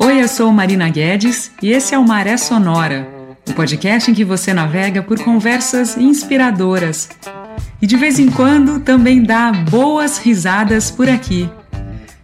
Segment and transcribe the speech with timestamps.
[0.00, 3.08] Oi, eu sou Marina Guedes e esse é o Maré Sonora,
[3.48, 7.08] o podcast em que você navega por conversas inspiradoras.
[7.80, 11.48] E de vez em quando também dá boas risadas por aqui.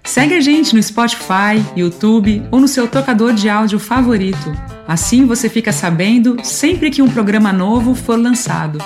[0.04, 4.56] Segue a gente no Spotify, YouTube ou no seu tocador de áudio favorito.
[4.86, 8.78] Assim você fica sabendo sempre que um programa novo for lançado.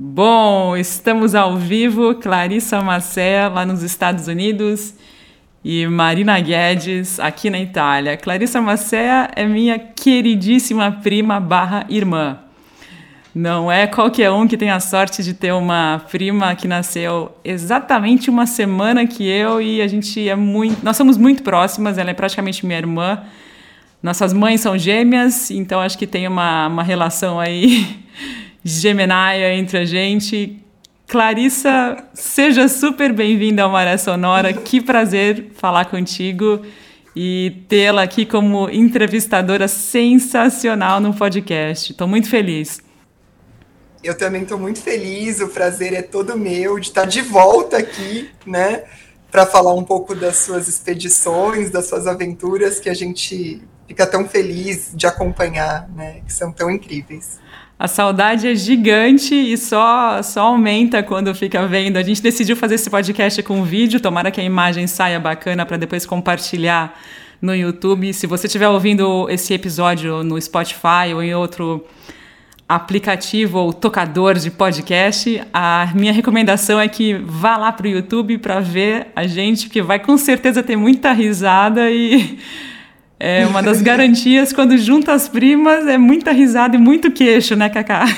[0.00, 4.94] Bom, estamos ao vivo, Clarissa Macé, lá nos Estados Unidos,
[5.64, 8.16] e Marina Guedes, aqui na Itália.
[8.16, 12.38] Clarissa Macé é minha queridíssima prima barra irmã.
[13.34, 18.30] Não é qualquer um que tem a sorte de ter uma prima que nasceu exatamente
[18.30, 20.80] uma semana que eu e a gente é muito.
[20.84, 23.24] Nós somos muito próximas, ela é praticamente minha irmã.
[24.00, 27.98] Nossas mães são gêmeas, então acho que tem uma, uma relação aí
[28.64, 30.62] gemenaia entre a gente.
[31.06, 34.52] Clarissa, seja super bem-vinda ao Maré Sonora.
[34.52, 36.62] Que prazer falar contigo
[37.16, 41.92] e tê-la aqui como entrevistadora sensacional no podcast.
[41.92, 42.80] Estou muito feliz.
[44.04, 48.30] Eu também estou muito feliz, o prazer é todo meu de estar de volta aqui,
[48.46, 48.84] né,
[49.30, 54.28] para falar um pouco das suas expedições, das suas aventuras que a gente fica tão
[54.28, 57.40] feliz de acompanhar, né, que são tão incríveis.
[57.78, 61.96] A saudade é gigante e só, só aumenta quando fica vendo.
[61.96, 65.76] A gente decidiu fazer esse podcast com vídeo, tomara que a imagem saia bacana para
[65.76, 66.98] depois compartilhar
[67.40, 68.12] no YouTube.
[68.12, 71.86] Se você estiver ouvindo esse episódio no Spotify ou em outro
[72.68, 78.38] aplicativo ou tocador de podcast, a minha recomendação é que vá lá para o YouTube
[78.38, 82.40] para ver a gente, que vai com certeza ter muita risada e
[83.20, 87.68] é uma das garantias quando junta as primas, é muita risada e muito queixo, né,
[87.68, 88.04] Cacá?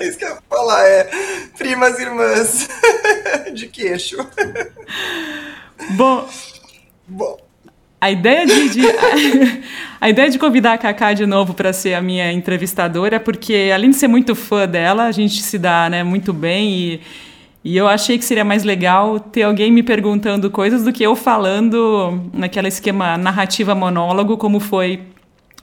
[0.00, 1.08] Isso que eu ia falar, é
[1.56, 2.68] primas irmãs
[3.54, 4.16] de queixo.
[5.90, 6.28] Bom.
[7.06, 7.36] Bom.
[8.00, 8.94] A ideia de, de a,
[10.06, 13.70] a, ideia de convidar a Cacá de novo para ser a minha entrevistadora é porque,
[13.74, 17.00] além de ser muito fã dela, a gente se dá né, muito bem e
[17.62, 21.14] e eu achei que seria mais legal ter alguém me perguntando coisas do que eu
[21.14, 25.02] falando naquele esquema narrativa monólogo, como foi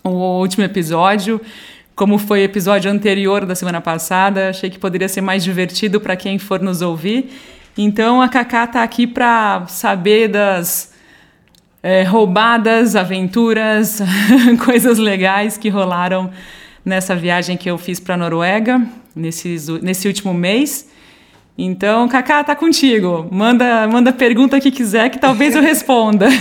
[0.03, 1.41] o último episódio,
[1.95, 4.49] como foi o episódio anterior da semana passada.
[4.49, 7.31] Achei que poderia ser mais divertido para quem for nos ouvir.
[7.75, 10.93] Então a Cacá está aqui para saber das
[11.81, 14.01] é, roubadas, aventuras,
[14.63, 16.29] coisas legais que rolaram
[16.85, 18.81] nessa viagem que eu fiz para a Noruega
[19.15, 20.87] nesses, nesse último mês.
[21.57, 23.27] Então, Cacá, tá contigo.
[23.31, 26.27] Manda, manda pergunta que quiser que talvez eu responda.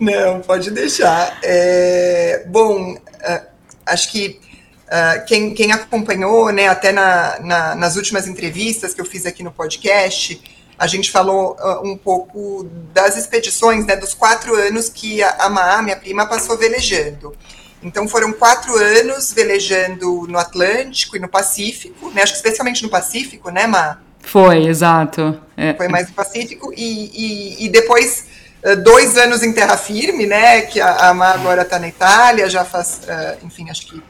[0.00, 1.38] Não, pode deixar.
[1.42, 3.46] É, bom, uh,
[3.86, 4.40] acho que
[4.86, 9.44] uh, quem, quem, acompanhou, né, até na, na, nas últimas entrevistas que eu fiz aqui
[9.44, 10.42] no podcast,
[10.76, 15.48] a gente falou uh, um pouco das expedições, né, dos quatro anos que a, a
[15.48, 17.32] Má, minha prima, passou velejando.
[17.82, 22.22] Então foram quatro anos velejando no Atlântico e no Pacífico, né?
[22.22, 23.98] Acho que especialmente no Pacífico, né, Má?
[24.20, 25.40] Foi, exato.
[25.56, 25.74] É.
[25.74, 26.72] Foi mais no Pacífico.
[26.76, 28.26] E, e, e, depois
[28.62, 30.62] eh, dois anos em terra firme, né?
[30.62, 34.02] Que a, a Má agora está na Itália, já faz, uh, enfim, acho que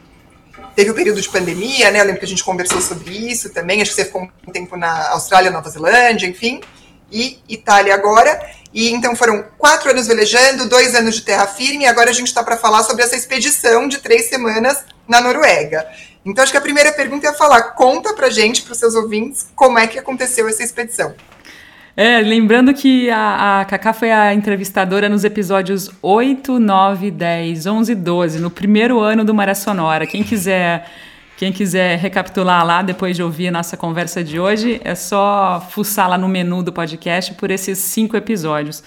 [0.75, 2.01] teve o um período de pandemia, né?
[2.01, 3.81] Eu lembro que a gente conversou sobre isso também.
[3.81, 6.61] Acho que você ficou um tempo na Austrália, Nova Zelândia, enfim.
[7.11, 8.41] E Itália agora.
[8.73, 12.29] E então foram quatro anos velejando, dois anos de terra firme, e agora a gente
[12.29, 15.87] está para falar sobre essa expedição de três semanas na Noruega.
[16.25, 19.49] Então acho que a primeira pergunta é falar, conta para gente, para os seus ouvintes,
[19.57, 21.15] como é que aconteceu essa expedição.
[21.97, 27.93] É, lembrando que a, a Cacá foi a entrevistadora nos episódios 8, 9, 10, 11
[27.93, 30.07] e 12, no primeiro ano do Maré Sonora.
[30.07, 30.89] Quem quiser
[31.41, 36.07] quem quiser recapitular lá depois de ouvir a nossa conversa de hoje, é só fuçar
[36.07, 38.85] lá no menu do podcast por esses cinco episódios.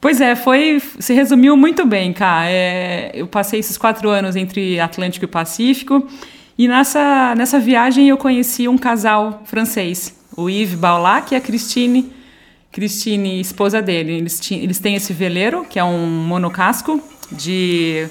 [0.00, 0.80] Pois é, foi.
[1.00, 2.44] Se resumiu muito bem, cá.
[2.46, 6.08] É, eu passei esses quatro anos entre Atlântico e Pacífico.
[6.56, 12.12] E nessa, nessa viagem eu conheci um casal francês, o Yves Baulac e a Christine,
[12.70, 14.12] Christine, esposa dele.
[14.12, 18.08] Eles, eles têm esse veleiro, que é um monocasco de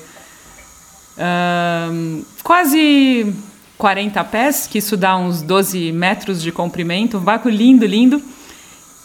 [1.18, 3.34] um, quase
[3.78, 8.22] 40 pés, que isso dá uns 12 metros de comprimento, um barco lindo, lindo.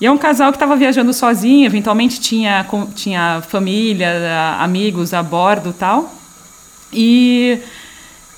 [0.00, 5.72] E é um casal que estava viajando sozinho, eventualmente tinha, tinha família, amigos a bordo
[5.72, 6.14] tal.
[6.92, 7.58] E,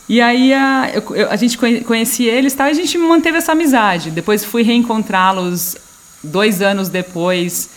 [0.09, 4.11] e aí a, eu, a gente conhecia eles tal, e a gente manteve essa amizade.
[4.11, 5.77] Depois fui reencontrá-los
[6.23, 7.71] dois anos depois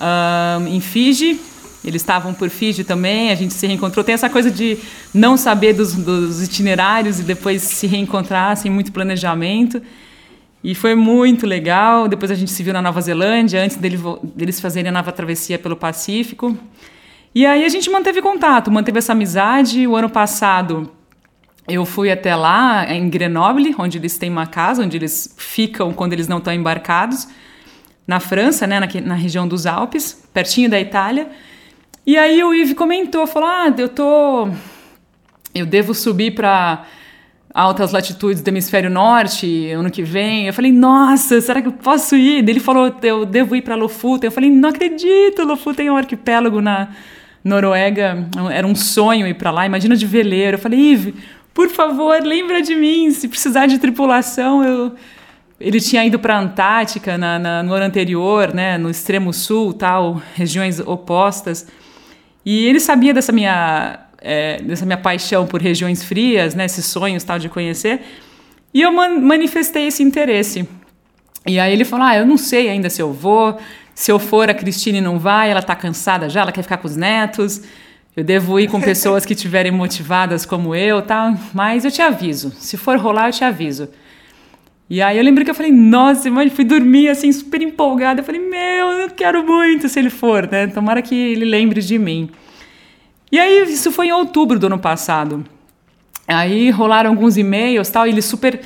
[0.00, 1.40] um, em Fiji,
[1.84, 4.04] eles estavam por Fiji também, a gente se reencontrou.
[4.04, 4.78] Tem essa coisa de
[5.12, 9.82] não saber dos, dos itinerários e depois se reencontrar sem muito planejamento.
[10.62, 12.06] E foi muito legal.
[12.06, 15.58] Depois a gente se viu na Nova Zelândia, antes dele, deles fazerem a nova travessia
[15.58, 16.56] pelo Pacífico.
[17.34, 19.86] E aí a gente manteve contato, manteve essa amizade.
[19.86, 20.88] O ano passado
[21.66, 26.12] eu fui até lá, em Grenoble, onde eles têm uma casa, onde eles ficam quando
[26.12, 27.28] eles não estão embarcados,
[28.06, 31.30] na França, né, na, na região dos Alpes, pertinho da Itália.
[32.04, 34.48] E aí o Yves comentou, falou: "Ah, eu tô
[35.54, 36.84] eu devo subir para
[37.54, 40.46] altas latitudes do hemisfério norte ano que vem".
[40.46, 42.48] Eu falei: "Nossa, será que eu posso ir?".
[42.48, 44.26] Ele falou: "Eu devo ir para Lofoten".
[44.26, 46.88] Eu falei: "Não acredito, Lofoten é um arquipélago na
[47.44, 50.56] Noruega, era um sonho ir para lá, imagina de veleiro".
[50.56, 51.14] Eu falei: "Yves,
[51.54, 54.92] por favor, lembra de mim, se precisar de tripulação, eu
[55.60, 59.72] ele tinha ido para a Antártica na, na, no ano anterior, né, no extremo sul,
[59.72, 61.68] tal, regiões opostas.
[62.44, 67.22] E ele sabia dessa minha, é, dessa minha paixão por regiões frias, né, esses sonhos
[67.24, 68.00] tal de conhecer.
[68.74, 70.68] E eu man manifestei esse interesse.
[71.46, 73.58] E aí ele falou: Ah, eu não sei ainda se eu vou.
[73.94, 76.86] Se eu for, a Cristine não vai, ela está cansada já, ela quer ficar com
[76.86, 77.62] os netos.
[78.16, 82.52] Eu devo ir com pessoas que estiverem motivadas como eu, tal, mas eu te aviso.
[82.58, 83.88] Se for rolar, eu te aviso.
[84.92, 88.20] E aí eu lembro que eu falei, nossa, mãe, fui dormir assim, super empolgada.
[88.20, 90.66] Eu falei, meu, eu quero muito se ele for, né?
[90.66, 92.28] Tomara que ele lembre de mim.
[93.32, 95.46] E aí, isso foi em outubro do ano passado.
[96.28, 98.60] Aí rolaram alguns e-mails tal, ele super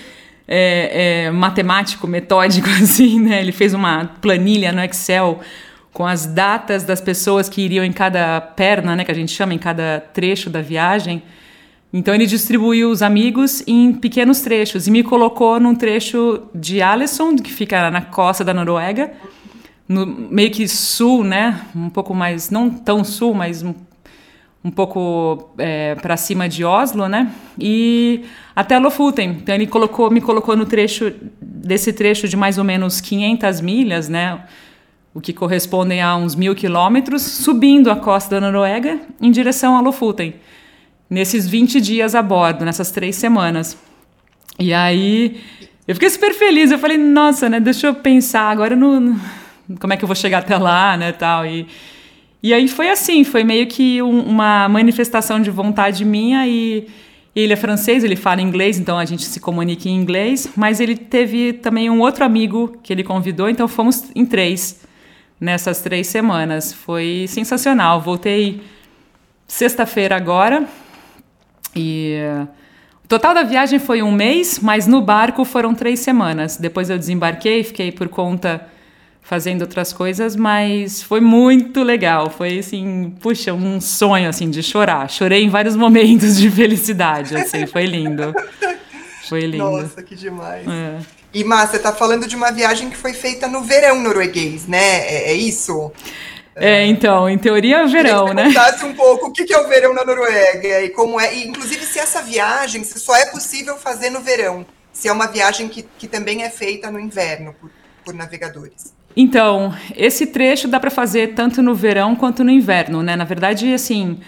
[0.49, 3.41] é, é, matemático, metódico, assim, né?
[3.41, 5.39] Ele fez uma planilha no Excel
[5.93, 9.55] com as datas das pessoas que iriam em cada perna, né, que a gente chama,
[9.55, 11.23] em cada trecho da viagem.
[11.93, 17.43] Então ele distribuiu os amigos em pequenos trechos e me colocou num trecho de Alesund,
[17.43, 19.13] que fica na costa da Noruega,
[19.89, 23.73] no meio que sul, né, um pouco mais, não tão sul, mas um,
[24.65, 28.25] um pouco é, para cima de Oslo, né, e
[28.55, 29.31] até Lofoten.
[29.31, 34.09] Então ele colocou, me colocou no trecho desse trecho de mais ou menos 500 milhas,
[34.09, 34.41] né,
[35.15, 39.81] o que correspondem a uns mil quilômetros, subindo a costa da Noruega em direção a
[39.81, 40.35] Lofoten,
[41.09, 43.77] nesses 20 dias a bordo, nessas três semanas.
[44.59, 45.41] E aí
[45.87, 49.21] eu fiquei super feliz, eu falei, nossa, né, deixa eu pensar agora no, no
[49.79, 51.67] como é que eu vou chegar até lá, né, tal, e,
[52.43, 56.87] e aí foi assim, foi meio que um, uma manifestação de vontade minha e
[57.35, 60.97] ele é francês, ele fala inglês, então a gente se comunica em inglês, mas ele
[60.97, 64.81] teve também um outro amigo que ele convidou, então fomos em três
[65.41, 66.73] nessas três semanas.
[66.73, 68.01] Foi sensacional.
[68.01, 68.63] Voltei
[69.47, 70.67] sexta-feira agora
[71.77, 72.19] e
[73.05, 76.57] o total da viagem foi um mês, mas no barco foram três semanas.
[76.57, 78.67] Depois eu desembarquei, fiquei por conta
[79.23, 82.31] fazendo outras coisas, mas foi muito legal.
[82.31, 85.09] Foi assim, puxa, um sonho assim de chorar.
[85.11, 88.35] Chorei em vários momentos de felicidade, assim, foi lindo.
[89.29, 89.59] Foi lindo.
[89.59, 90.67] Nossa, que demais.
[90.67, 90.99] É.
[91.35, 94.79] E, Má, você está falando de uma viagem que foi feita no verão norueguês, né?
[94.79, 95.93] É, é isso?
[96.59, 98.45] É, então, em teoria é verão, né?
[98.45, 101.85] Contasse um pouco o que é o verão na Noruega e como é, e, inclusive
[101.85, 105.83] se essa viagem se só é possível fazer no verão, se é uma viagem que,
[105.83, 107.71] que também é feita no inverno por,
[108.03, 108.95] por navegadores.
[109.15, 113.17] Então, esse trecho dá para fazer tanto no verão quanto no inverno, né?
[113.17, 114.19] Na verdade, assim,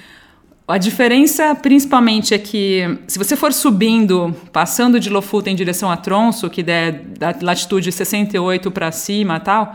[0.67, 5.97] a diferença principalmente é que se você for subindo, passando de Lofoten em direção a
[5.97, 9.75] Tronso, que der da latitude 68 para cima tal,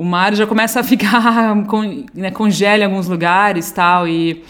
[0.00, 1.54] o mar já começa a ficar,
[2.14, 4.42] né, congela em alguns lugares tal, e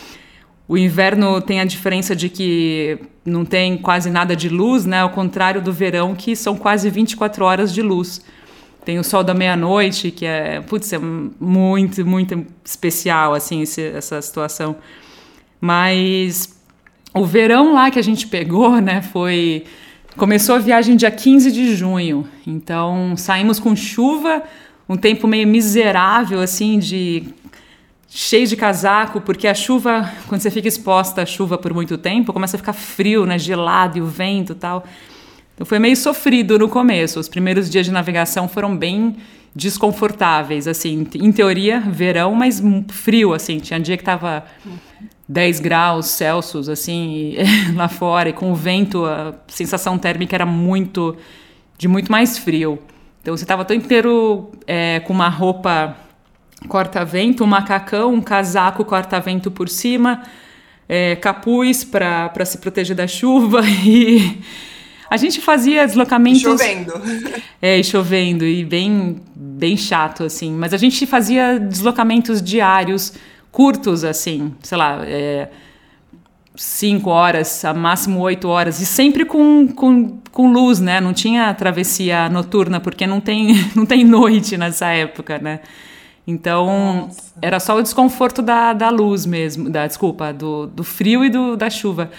[0.68, 5.10] o inverno tem a diferença de que não tem quase nada de luz, né, ao
[5.10, 8.24] contrário do verão, que são quase 24 horas de luz.
[8.84, 14.22] Tem o sol da meia-noite, que é, putz, é muito, muito especial, assim, esse, essa
[14.22, 14.76] situação.
[15.60, 16.56] Mas
[17.12, 19.64] o verão lá que a gente pegou, né, foi.
[20.16, 22.28] Começou a viagem dia 15 de junho.
[22.46, 24.44] Então saímos com chuva,
[24.90, 27.22] um tempo meio miserável, assim, de.
[28.08, 32.32] cheio de casaco, porque a chuva, quando você fica exposta à chuva por muito tempo,
[32.32, 34.84] começa a ficar frio, né, gelado e o vento tal.
[35.54, 37.20] Então foi meio sofrido no começo.
[37.20, 39.16] Os primeiros dias de navegação foram bem
[39.54, 43.58] desconfortáveis, assim, em teoria, verão, mas frio, assim.
[43.58, 44.44] Tinha dia que tava
[45.28, 47.36] 10 graus Celsius, assim,
[47.76, 51.16] lá fora, e com o vento, a sensação térmica era muito,
[51.78, 52.76] de muito mais frio.
[53.20, 55.96] Então você estava todo inteiro é, com uma roupa
[56.68, 60.22] corta-vento, um macacão, um casaco corta-vento por cima,
[60.88, 64.40] é, capuz para se proteger da chuva e
[65.10, 66.40] a gente fazia deslocamentos.
[66.40, 66.92] E chovendo.
[67.62, 70.50] É, e chovendo, e bem, bem chato, assim.
[70.50, 73.12] Mas a gente fazia deslocamentos diários
[73.52, 75.50] curtos, assim, sei lá, é,
[76.60, 81.00] cinco horas, a máximo oito horas, e sempre com, com, com luz, né?
[81.00, 85.60] Não tinha travessia noturna, porque não tem, não tem noite nessa época, né?
[86.26, 87.32] Então, Nossa.
[87.40, 91.56] era só o desconforto da, da luz mesmo, da desculpa, do, do frio e do,
[91.56, 92.10] da chuva.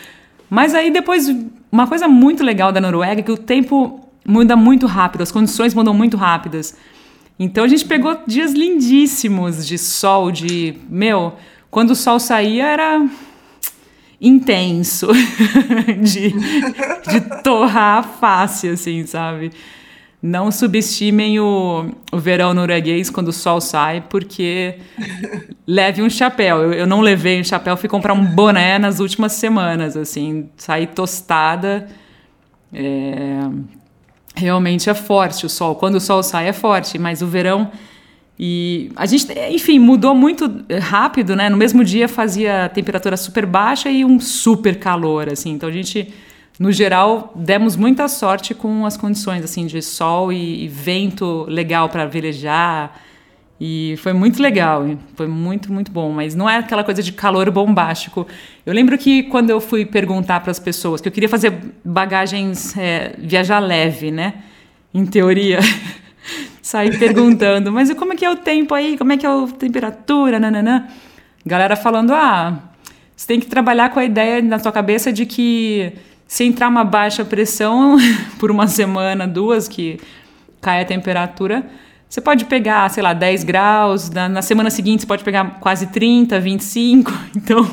[0.49, 1.27] Mas aí depois,
[1.71, 5.75] uma coisa muito legal da Noruega é que o tempo muda muito rápido, as condições
[5.75, 6.75] mudam muito rápidas.
[7.37, 10.79] Então a gente pegou dias lindíssimos de sol, de.
[10.89, 11.33] Meu,
[11.69, 13.07] quando o sol saía era
[14.21, 15.07] intenso,
[15.99, 19.51] de, de torrar a face, assim, sabe?
[20.21, 24.75] Não subestimem o, o verão norueguês quando o sol sai, porque
[25.65, 26.57] leve um chapéu.
[26.61, 30.85] Eu, eu não levei um chapéu, fui comprar um boné nas últimas semanas, assim, saí
[30.85, 31.87] tostada.
[32.71, 33.49] É,
[34.35, 35.73] realmente é forte o sol.
[35.73, 37.71] Quando o sol sai é forte, mas o verão
[38.43, 41.47] e a gente, enfim, mudou muito rápido, né?
[41.47, 45.51] No mesmo dia fazia temperatura super baixa e um super calor, assim.
[45.51, 46.11] Então a gente
[46.59, 51.87] no geral, demos muita sorte com as condições assim de sol e, e vento legal
[51.87, 52.99] para velejar.
[53.59, 56.11] E foi muito legal, foi muito, muito bom.
[56.11, 58.25] Mas não é aquela coisa de calor bombástico.
[58.65, 61.53] Eu lembro que quando eu fui perguntar para as pessoas, que eu queria fazer
[61.85, 64.33] bagagens, é, viajar leve, né?
[64.91, 65.59] Em teoria.
[66.71, 68.97] Saí perguntando, mas como é que é o tempo aí?
[68.97, 70.39] Como é que é a temperatura?
[70.39, 70.87] Nananã.
[71.45, 72.59] Galera falando, ah,
[73.13, 75.91] você tem que trabalhar com a ideia na sua cabeça de que
[76.25, 77.97] se entrar uma baixa pressão
[78.39, 79.99] por uma semana, duas, que
[80.61, 81.69] cai a temperatura,
[82.07, 85.87] você pode pegar, sei lá, 10 graus, na, na semana seguinte você pode pegar quase
[85.87, 87.69] 30, 25, então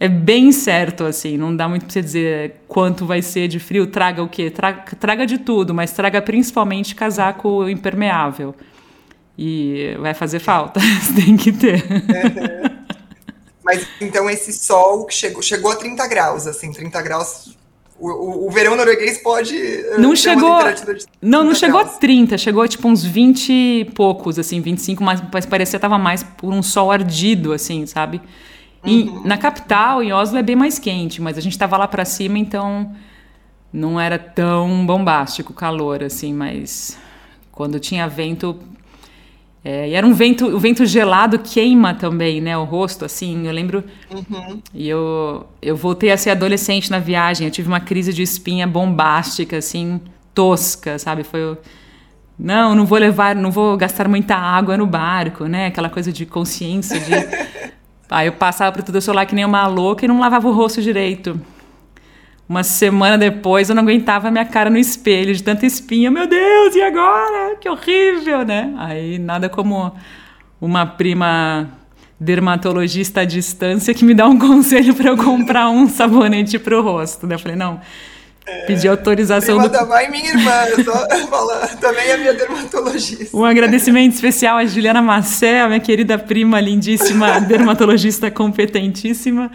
[0.00, 3.86] é bem certo, assim, não dá muito pra você dizer quanto vai ser de frio,
[3.88, 4.48] traga o quê?
[4.48, 8.54] Traga, traga de tudo, mas traga principalmente casaco impermeável.
[9.36, 10.80] E vai fazer falta,
[11.16, 11.84] tem que ter.
[11.84, 12.78] Uhum.
[13.64, 17.56] Mas então esse sol que chegou, chegou a 30 graus, assim, 30 graus.
[17.98, 19.56] O, o, o verão norueguês pode.
[19.56, 20.58] Eh, não chegou.
[21.20, 21.96] Não, não chegou graus.
[21.96, 25.98] a 30, chegou tipo uns 20 e poucos, assim, 25, mas, mas parecia que tava
[25.98, 28.22] mais por um sol ardido, assim, sabe?
[28.84, 29.22] E uhum.
[29.24, 32.38] na capital, em Oslo, é bem mais quente, mas a gente tava lá para cima,
[32.38, 32.94] então
[33.72, 36.98] não era tão bombástico o calor, assim, mas
[37.52, 38.58] quando tinha vento,
[39.64, 43.52] é, e era um vento, o vento gelado queima também, né, o rosto, assim, eu
[43.52, 44.62] lembro, uhum.
[44.72, 48.66] e eu, eu voltei a ser adolescente na viagem, eu tive uma crise de espinha
[48.66, 50.00] bombástica, assim,
[50.32, 51.58] tosca, sabe, foi,
[52.38, 56.24] não, não vou levar, não vou gastar muita água no barco, né, aquela coisa de
[56.24, 57.12] consciência, de,
[58.10, 60.80] aí eu passava pro tudo solar que nem uma louca e não lavava o rosto
[60.82, 61.40] direito,
[62.48, 66.10] uma semana depois eu não aguentava a minha cara no espelho de tanta espinha.
[66.10, 67.56] Meu Deus, e agora?
[67.56, 68.72] Que horrível, né?
[68.78, 69.92] Aí nada como
[70.58, 71.68] uma prima
[72.18, 76.82] dermatologista à distância que me dá um conselho para eu comprar um sabonete para o
[76.82, 77.26] rosto.
[77.26, 77.34] Né?
[77.34, 77.80] Eu falei, não,
[78.66, 79.72] pedi autorização prima do...
[79.72, 80.92] da mãe minha irmã, eu tô
[81.28, 83.36] falando, também é minha dermatologista.
[83.36, 89.50] Um agradecimento especial a Juliana Massé, a minha querida prima lindíssima, dermatologista competentíssima.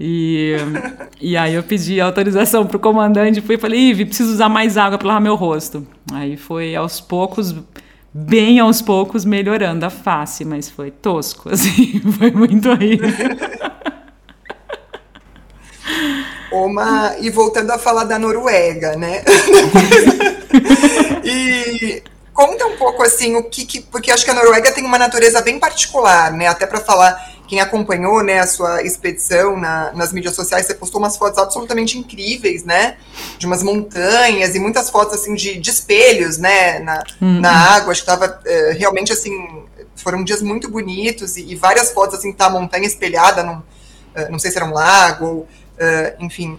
[0.00, 0.54] E,
[1.20, 4.96] e aí eu pedi autorização pro comandante, fui e falei, Ive, preciso usar mais água
[4.96, 5.86] para lavar meu rosto.
[6.12, 7.54] Aí foi aos poucos,
[8.14, 13.08] bem aos poucos, melhorando a face, mas foi tosco, assim, foi muito horrível.
[16.50, 19.22] Uma, e voltando a falar da Noruega, né?
[21.24, 22.02] e
[22.32, 25.40] conta um pouco assim o que, que, porque acho que a Noruega tem uma natureza
[25.42, 26.46] bem particular, né?
[26.46, 31.00] Até para falar quem acompanhou né, a sua expedição na, nas mídias sociais, você postou
[31.00, 32.96] umas fotos absolutamente incríveis, né?
[33.38, 36.78] De umas montanhas e muitas fotos assim de, de espelhos, né?
[36.78, 37.40] Na, uhum.
[37.40, 39.32] na água, acho que estava é, realmente assim,
[39.96, 44.30] foram dias muito bonitos e, e, várias fotos assim, tá a montanha espelhada num, uh,
[44.30, 46.58] não sei se era um lago, ou, uh, enfim,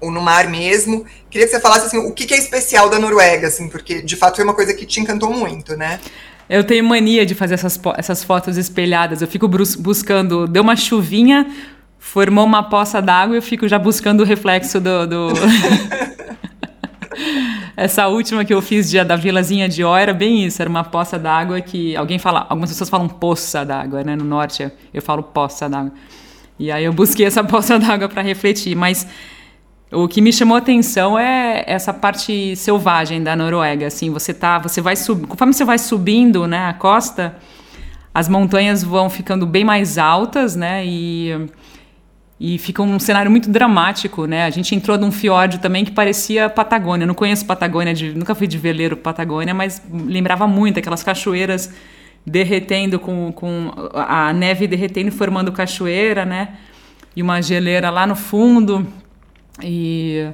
[0.00, 1.04] ou no mar mesmo.
[1.30, 4.16] Queria que você falasse assim, o que, que é especial da Noruega, assim, porque de
[4.16, 6.00] fato foi uma coisa que te encantou muito, né?
[6.48, 9.20] Eu tenho mania de fazer essas, essas fotos espelhadas.
[9.20, 10.46] Eu fico buscando.
[10.46, 11.52] Deu uma chuvinha,
[11.98, 15.06] formou uma poça d'água e eu fico já buscando o reflexo do.
[15.06, 15.28] do...
[17.76, 21.18] Essa última que eu fiz da vilazinha de Ó era bem isso, era uma poça
[21.18, 24.16] d'água que alguém fala, algumas pessoas falam poça d'água, né?
[24.16, 25.92] No norte eu falo poça d'água.
[26.58, 29.06] E aí eu busquei essa poça d'água para refletir, mas
[29.92, 34.58] o que me chamou a atenção é essa parte selvagem da Noruega, assim, você tá,
[34.58, 37.36] você vai sub, conforme você vai subindo, né, a costa,
[38.12, 41.48] as montanhas vão ficando bem mais altas, né, e
[42.38, 44.44] e fica um cenário muito dramático, né?
[44.44, 47.04] A gente entrou num fiord também que parecia Patagônia.
[47.04, 51.72] Eu não conheço Patagônia, de, nunca fui de veleiro Patagônia, mas lembrava muito aquelas cachoeiras
[52.26, 56.56] derretendo com, com a neve derretendo formando cachoeira, né?
[57.16, 58.86] e uma geleira lá no fundo
[59.62, 60.28] e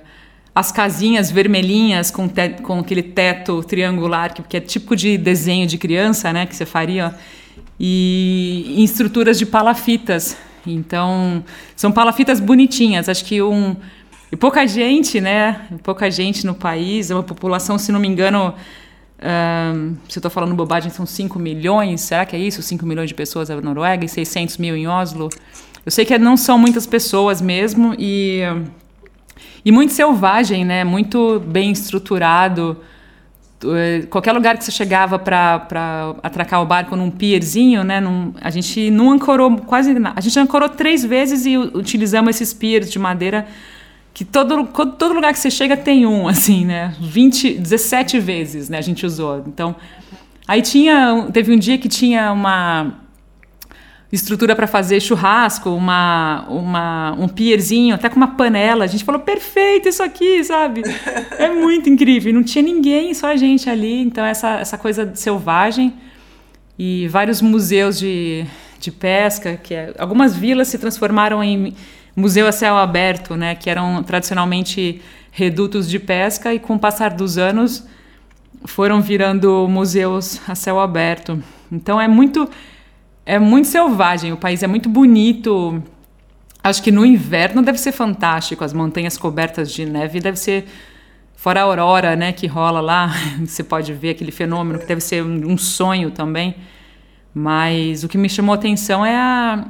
[0.52, 5.66] as casinhas vermelhinhas com, te, com aquele teto triangular que, que, é típico de desenho
[5.66, 7.14] de criança, né, que você faria,
[7.78, 10.37] e em estruturas de palafitas.
[10.66, 11.42] Então,
[11.75, 13.08] são palafitas bonitinhas.
[13.08, 13.76] Acho que um
[14.30, 15.66] e pouca gente, né?
[15.82, 18.54] Pouca gente no país, é uma população, se não me engano,
[19.23, 22.00] um, se eu estou falando bobagem, são 5 milhões.
[22.00, 22.61] Será que é isso?
[22.62, 25.29] 5 milhões de pessoas na Noruega e 600 mil em Oslo?
[25.85, 28.43] Eu sei que não são muitas pessoas mesmo e
[29.64, 30.83] e muito selvagem, né?
[30.85, 32.76] Muito bem estruturado.
[33.64, 38.00] Eh, qualquer lugar que você chegava para atracar o barco num pierzinho, né?
[38.00, 40.14] Num, a gente não ancorou quase nada.
[40.19, 43.47] A gente ancorou três vezes e utilizamos esses piers de madeira
[44.14, 46.95] que todo, todo lugar que você chega tem um, assim, né?
[47.00, 48.78] 20, 17 vezes, né?
[48.78, 49.42] A gente usou.
[49.47, 49.75] Então,
[50.47, 52.99] aí tinha, teve um dia que tinha uma
[54.12, 58.85] estrutura para fazer churrasco, uma, uma, um pierzinho, até com uma panela.
[58.85, 60.83] A gente falou, perfeito isso aqui, sabe?
[61.38, 62.31] É muito incrível.
[62.31, 64.02] E não tinha ninguém, só a gente ali.
[64.02, 65.95] Então, essa, essa coisa selvagem.
[66.78, 68.45] E vários museus de,
[68.78, 71.75] de pesca, que é, algumas vilas se transformaram em
[72.14, 73.54] museu a céu aberto, né?
[73.54, 75.00] Que eram tradicionalmente
[75.31, 77.87] redutos de pesca e com o passar dos anos
[78.64, 81.42] foram virando museus a céu aberto.
[81.71, 82.49] Então é muito
[83.25, 85.83] é muito selvagem, o país é muito bonito.
[86.62, 90.66] Acho que no inverno deve ser fantástico, as montanhas cobertas de neve deve ser
[91.35, 93.12] fora a aurora, né, que rola lá,
[93.45, 96.54] você pode ver aquele fenômeno que deve ser um sonho também.
[97.35, 99.64] Mas o que me chamou atenção é a,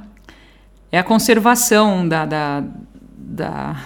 [0.92, 2.64] é a conservação da, da,
[3.16, 3.76] da,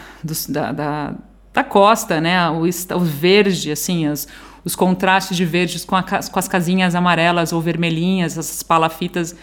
[0.49, 1.15] da, da,
[1.55, 4.27] da costa, né, o, o verde, assim, as,
[4.65, 9.37] os contrastes de verdes com, a, com as casinhas amarelas ou vermelhinhas, essas palafitas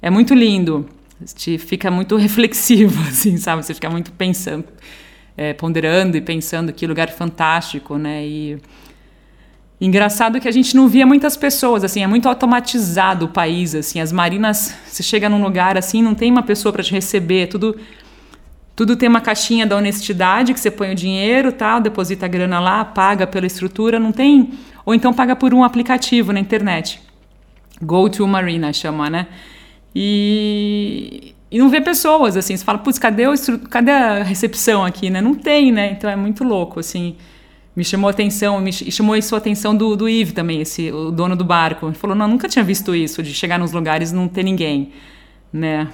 [0.00, 0.88] é muito lindo.
[1.34, 3.62] Te fica muito reflexivo, assim, sabe?
[3.62, 4.64] Você fica muito pensando,
[5.36, 8.26] é, ponderando e pensando que lugar fantástico, né?
[8.26, 8.58] E
[9.86, 14.00] engraçado que a gente não via muitas pessoas, assim, é muito automatizado o país, assim.
[14.00, 17.76] As marinas, você chega num lugar assim, não tem uma pessoa para te receber, tudo
[18.76, 22.58] tudo tem uma caixinha da honestidade que você põe o dinheiro, tal, deposita a grana
[22.58, 24.52] lá, paga pela estrutura, não tem,
[24.86, 26.98] ou então paga por um aplicativo na internet.
[27.82, 29.26] Go to Marina chama, né?
[29.94, 32.56] E, e não vê pessoas, assim.
[32.56, 33.34] Você fala, putz, cadê, o,
[33.68, 35.20] cadê a recepção aqui, né?
[35.20, 35.92] Não tem, né?
[35.92, 37.16] Então é muito louco, assim.
[37.80, 41.10] Me chamou a atenção, me chamou isso a atenção do, do Yves também, esse, o
[41.10, 41.86] dono do barco.
[41.86, 44.92] Ele falou, não, nunca tinha visto isso, de chegar nos lugares e não ter ninguém,
[45.50, 45.88] né?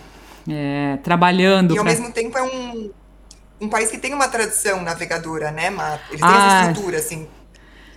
[0.50, 1.76] É, trabalhando.
[1.76, 1.92] E ao pra...
[1.92, 2.90] mesmo tempo é um,
[3.60, 6.00] um país que tem uma tradição navegadora, né, Mar?
[6.10, 7.28] Ele tem ah, essa estrutura, assim.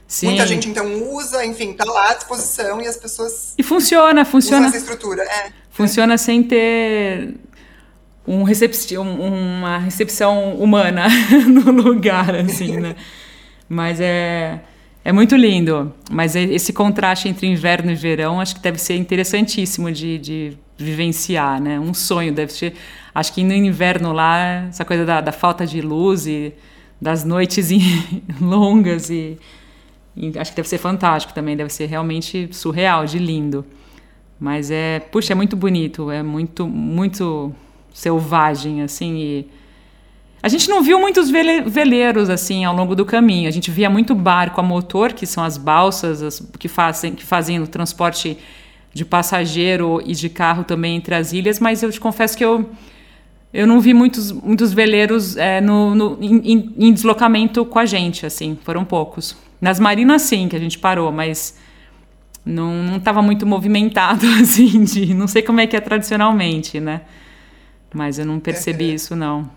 [0.07, 0.27] Sim.
[0.27, 3.55] Muita gente então usa, enfim, tá lá à disposição e as pessoas.
[3.57, 4.67] E funciona, funciona.
[4.67, 5.51] Usam essa estrutura, é.
[5.71, 7.37] Funciona sem ter
[8.27, 11.07] um recep uma recepção humana
[11.49, 12.95] no lugar, assim, né?
[13.69, 14.59] Mas é,
[15.05, 15.93] é muito lindo.
[16.11, 21.61] Mas esse contraste entre inverno e verão acho que deve ser interessantíssimo de, de vivenciar,
[21.61, 21.79] né?
[21.79, 22.73] Um sonho deve ser.
[23.13, 26.53] Acho que no inverno lá, essa coisa da, da falta de luz e
[26.99, 27.69] das noites
[28.41, 29.37] longas e
[30.19, 33.65] e acho que deve ser fantástico também, deve ser realmente surreal, de lindo.
[34.37, 37.55] Mas é, puxa, é muito bonito, é muito, muito
[37.93, 39.17] selvagem, assim.
[39.17, 39.47] E
[40.41, 43.47] a gente não viu muitos veleiros assim ao longo do caminho.
[43.47, 47.25] A gente via muito barco a motor, que são as balsas as, que fazem que
[47.25, 48.37] fazem o transporte
[48.93, 51.59] de passageiro e de carro também entre as ilhas.
[51.59, 52.69] Mas eu te confesso que eu
[53.51, 58.23] eu não vi muitos, muitos veleiros é, no, no em, em, deslocamento com a gente,
[58.23, 59.35] assim, foram poucos.
[59.59, 61.57] Nas marinas, sim, que a gente parou, mas
[62.45, 67.01] não estava muito movimentado, assim, de, não sei como é que é tradicionalmente, né?
[67.91, 69.49] Mas eu não percebi isso, não.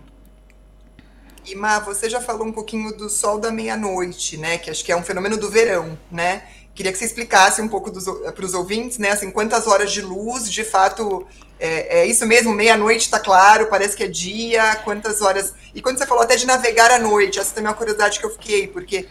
[1.45, 4.57] E, Má, você já falou um pouquinho do sol da meia-noite, né?
[4.57, 6.43] Que acho que é um fenômeno do verão, né?
[6.73, 9.11] Queria que você explicasse um pouco para os ouvintes, né?
[9.11, 11.27] Assim, quantas horas de luz, de fato,
[11.59, 12.53] é, é isso mesmo?
[12.53, 15.53] Meia-noite está claro, parece que é dia, quantas horas...
[15.75, 18.25] E quando você falou até de navegar à noite, essa também é uma curiosidade que
[18.25, 19.07] eu fiquei, porque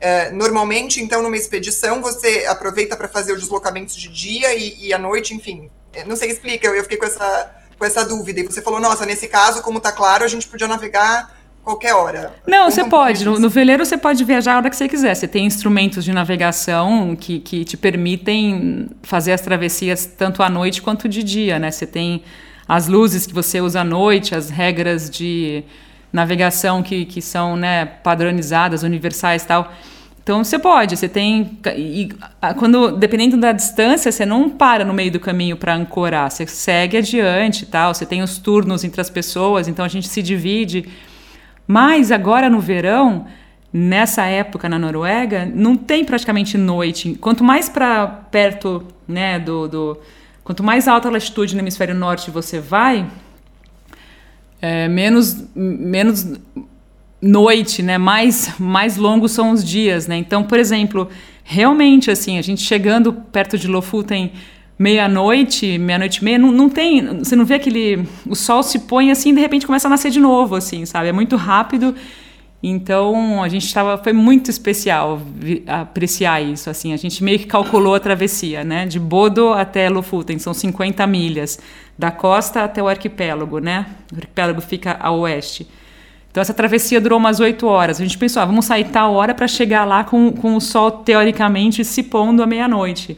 [0.00, 4.92] é, normalmente, então, numa expedição, você aproveita para fazer os deslocamentos de dia e, e
[4.92, 5.70] à noite, enfim.
[5.92, 8.40] É, não sei, explica, eu, eu fiquei com essa, com essa dúvida.
[8.40, 12.34] E você falou, nossa, nesse caso, como está claro, a gente podia navegar qualquer hora.
[12.46, 13.24] Não, você pode.
[13.24, 15.14] No, no, veleiro você pode viajar a hora que você quiser.
[15.14, 20.82] Você tem instrumentos de navegação que, que te permitem fazer as travessias tanto à noite
[20.82, 21.70] quanto de dia, né?
[21.70, 22.22] Você tem
[22.68, 25.64] as luzes que você usa à noite, as regras de
[26.12, 29.72] navegação que, que são né, padronizadas, universais e tal.
[30.22, 31.58] Então você pode, você tem.
[31.76, 32.08] E,
[32.56, 36.96] quando, dependendo da distância, você não para no meio do caminho para ancorar, você segue
[36.96, 37.92] adiante tal.
[37.92, 40.88] Você tem os turnos entre as pessoas, então a gente se divide.
[41.66, 43.26] Mas agora no verão,
[43.72, 47.16] nessa época na Noruega, não tem praticamente noite.
[47.20, 49.98] Quanto mais para perto né, do, do.
[50.42, 53.06] Quanto mais alta a latitude no hemisfério norte você vai,
[54.60, 56.38] é, menos, menos
[57.20, 57.96] noite, né?
[57.96, 60.16] Mais, mais longos são os dias, né?
[60.16, 61.08] Então, por exemplo,
[61.42, 64.32] realmente, assim, a gente chegando perto de Lofoten
[64.78, 69.10] meia-noite, meia-noite e meia, não, não tem, você não vê aquele, o sol se põe
[69.10, 71.08] assim e de repente começa a nascer de novo, assim, sabe?
[71.08, 71.94] É muito rápido.
[72.66, 75.20] Então, a gente estava, foi muito especial
[75.66, 78.86] apreciar isso, assim, a gente meio que calculou a travessia, né?
[78.86, 81.58] De Bodo até Lofoten, são 50 milhas,
[81.96, 83.86] da costa até o arquipélago, né?
[84.12, 85.68] O arquipélago fica a oeste.
[86.30, 88.00] Então essa travessia durou umas oito horas.
[88.00, 90.90] A gente pensou, ah, vamos sair tal hora para chegar lá com, com o sol
[90.90, 93.16] teoricamente se pondo à meia-noite.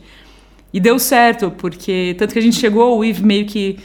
[0.76, 3.78] E deu certo, porque tanto que a gente chegou, o Yves meio que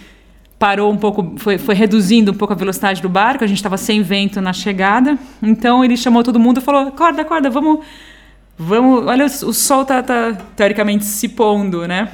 [0.59, 3.77] parou um pouco, foi, foi reduzindo um pouco a velocidade do barco, a gente estava
[3.77, 5.17] sem vento na chegada.
[5.41, 7.85] Então ele chamou todo mundo e falou: acorda, acorda, vamos.
[8.57, 12.09] Vamos, olha, o sol tá, tá teoricamente se pondo, né?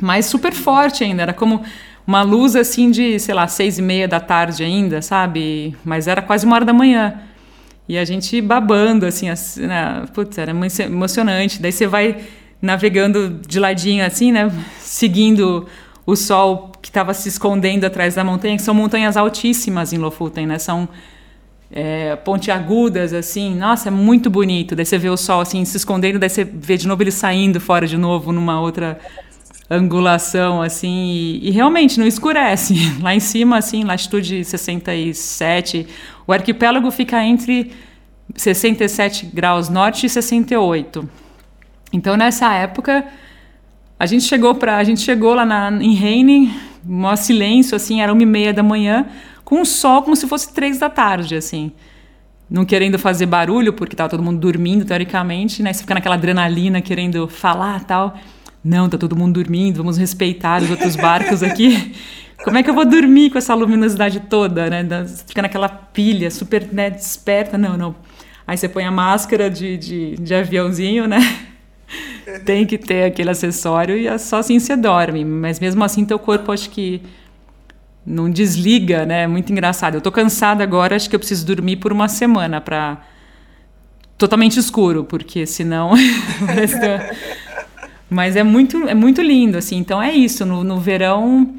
[0.00, 1.62] Mas super forte ainda, era como
[2.06, 5.76] uma luz assim de, sei lá, seis e meia da tarde ainda, sabe?
[5.84, 7.20] Mas era quase uma hora da manhã.
[7.86, 10.06] E a gente babando, assim, assim né?
[10.14, 11.60] putz, era emocionante.
[11.60, 12.16] Daí você vai
[12.60, 14.50] navegando de ladinho, assim, né?
[14.80, 15.66] Seguindo
[16.04, 20.46] o sol que estava se escondendo atrás da montanha, que são montanhas altíssimas em Lofoten,
[20.46, 20.58] né?
[20.58, 20.88] São
[21.70, 23.54] é, pontiagudas, assim.
[23.54, 24.74] Nossa, é muito bonito.
[24.74, 27.60] Daí você vê o sol, assim, se escondendo, daí você vê de novo ele saindo
[27.60, 28.98] fora de novo numa outra
[29.70, 32.74] angulação, assim, e, e, realmente não escurece.
[33.02, 35.86] Lá em cima, assim, latitude 67,
[36.26, 37.72] o arquipélago fica entre
[38.34, 41.08] 67 graus norte e 68.
[41.92, 43.04] Então, nessa época,
[43.98, 48.12] a gente chegou para a gente chegou lá na, em Reine, maior silêncio, assim, era
[48.12, 49.06] uma e meia da manhã,
[49.44, 51.72] com o sol como se fosse três da tarde, assim.
[52.50, 55.72] Não querendo fazer barulho, porque estava todo mundo dormindo, teoricamente, né?
[55.72, 58.16] Você fica naquela adrenalina, querendo falar tal
[58.62, 61.94] não, tá todo mundo dormindo, vamos respeitar os outros barcos aqui.
[62.44, 64.84] Como é que eu vou dormir com essa luminosidade toda, né?
[65.04, 67.58] Você fica naquela pilha super né, desperta.
[67.58, 67.96] Não, não.
[68.46, 71.18] Aí você põe a máscara de, de, de aviãozinho, né?
[72.44, 75.24] Tem que ter aquele acessório e é só assim você dorme.
[75.24, 77.02] Mas mesmo assim, teu corpo acho que
[78.04, 79.22] não desliga, né?
[79.22, 79.94] É muito engraçado.
[79.94, 83.02] Eu tô cansada agora, acho que eu preciso dormir por uma semana para
[84.16, 85.92] totalmente escuro, porque senão
[88.10, 89.76] Mas é muito, é muito lindo, assim.
[89.76, 90.46] Então é isso.
[90.46, 91.54] No, no verão,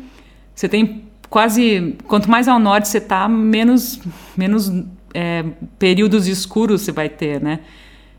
[0.54, 1.96] você tem quase.
[2.08, 4.00] Quanto mais ao norte você tá, menos,
[4.36, 4.72] menos
[5.14, 5.46] é,
[5.78, 7.60] períodos escuros você vai ter, né?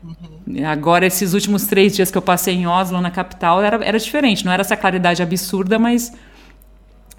[0.03, 0.65] Uhum.
[0.65, 4.45] Agora, esses últimos três dias que eu passei em Oslo, na capital, era, era diferente.
[4.45, 6.11] Não era essa claridade absurda, mas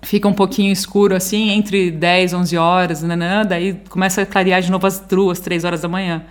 [0.02, 4.70] fica um pouquinho escuro, assim, entre 10, 11 horas, nanã, daí começa a clarear de
[4.70, 6.24] novo às duas, três horas da manhã.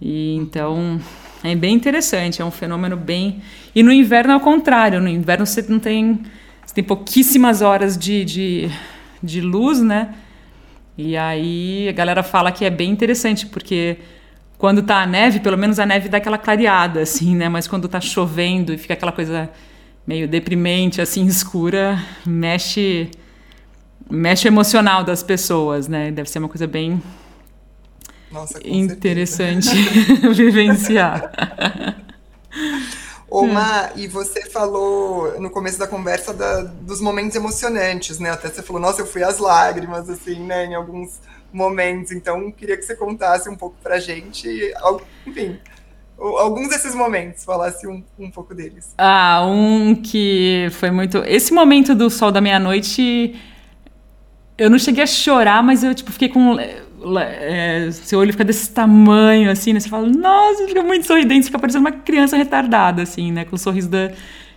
[0.00, 1.00] E então
[1.44, 3.42] é bem interessante, é um fenômeno bem.
[3.74, 6.22] E no inverno é o contrário, no inverno você não tem.
[6.64, 8.70] Você tem pouquíssimas horas de, de,
[9.22, 10.14] de luz, né?
[10.98, 13.98] E aí a galera fala que é bem interessante, porque
[14.58, 17.48] quando tá a neve, pelo menos a neve dá aquela clareada, assim, né?
[17.48, 19.50] Mas quando tá chovendo e fica aquela coisa
[20.06, 23.10] meio deprimente, assim, escura, mexe
[24.08, 26.10] mexe o emocional das pessoas, né?
[26.10, 27.02] Deve ser uma coisa bem
[28.30, 29.68] nossa, interessante
[30.34, 31.30] vivenciar.
[33.28, 38.30] Oma, e você falou no começo da conversa da, dos momentos emocionantes, né?
[38.30, 40.66] Até você falou, nossa, eu fui às lágrimas, assim, né?
[40.66, 41.20] Em alguns
[41.52, 42.12] momentos.
[42.12, 44.48] Então, queria que você contasse um pouco pra gente,
[45.26, 45.58] enfim,
[46.18, 48.94] alguns desses momentos, falasse um, um pouco deles.
[48.96, 51.18] Ah, um que foi muito.
[51.18, 53.34] Esse momento do sol da meia-noite,
[54.56, 56.56] eu não cheguei a chorar, mas eu tipo, fiquei com
[57.18, 59.80] é, seu olho fica desse tamanho, assim, né?
[59.80, 63.44] Você fala, nossa, fica muito sorridente, fica parecendo uma criança retardada, assim, né?
[63.44, 64.10] Com o sorriso da,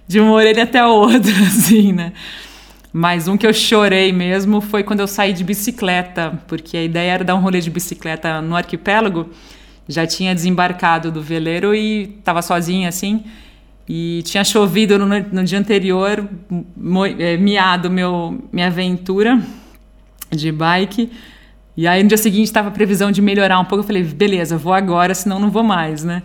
[0.08, 2.13] de uma orelha até a outra, assim, né?
[2.91, 7.12] Mas um que eu chorei mesmo foi quando eu saí de bicicleta, porque a ideia
[7.12, 9.30] era dar um rolê de bicicleta no arquipélago.
[9.88, 13.23] Já tinha desembarcado do veleiro e estava sozinha, assim.
[13.88, 16.28] E tinha chovido no, no dia anterior,
[17.17, 19.41] é, miado meu, minha aventura
[20.32, 21.12] de bike.
[21.75, 23.84] E aí no dia seguinte estava a previsão de melhorar um pouco.
[23.84, 26.23] Eu falei, beleza, vou agora, senão não vou mais, né?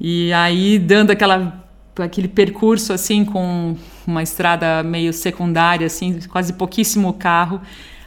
[0.00, 1.64] E aí dando aquela
[1.98, 7.60] aquele percurso assim com uma estrada meio secundária assim, quase pouquíssimo carro,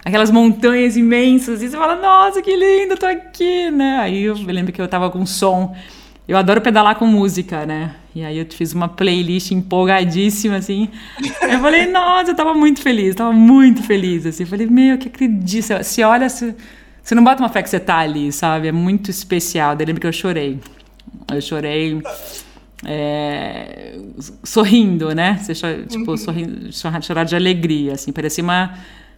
[0.04, 4.00] aquelas montanhas imensas e você fala, nossa, que lindo, tô aqui, né?
[4.00, 5.76] Aí eu lembro que eu tava com som
[6.28, 7.96] eu adoro pedalar com música, né?
[8.16, 10.88] E aí eu fiz uma playlist empolgadíssima, assim.
[11.42, 14.44] Eu falei, nossa, eu tava muito feliz, tava muito feliz, assim.
[14.44, 15.84] Eu falei, meu, que acredito.
[15.84, 16.56] Se olha, se,
[17.04, 18.70] você não bota uma fé que você tá ali, sabe?
[18.70, 19.76] É muito especial.
[19.76, 20.60] Daí lembro que eu chorei.
[21.30, 22.02] Eu chorei
[22.86, 23.98] é,
[24.44, 25.40] sorrindo, né?
[25.42, 25.54] Você
[25.86, 26.18] tipo, uhum.
[26.18, 28.12] sorrindo, chorar de alegria, assim.
[28.12, 28.74] Parecia uma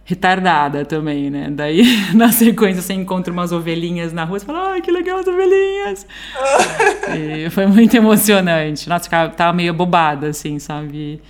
[0.06, 1.48] retardada também, né?
[1.50, 1.82] Daí,
[2.14, 6.06] na sequência, você encontra umas ovelhinhas na rua, você fala, ai, que legal as ovelhinhas!
[7.18, 8.88] e foi muito emocionante.
[8.88, 11.20] Nossa, eu tava meio bobada, assim, sabe?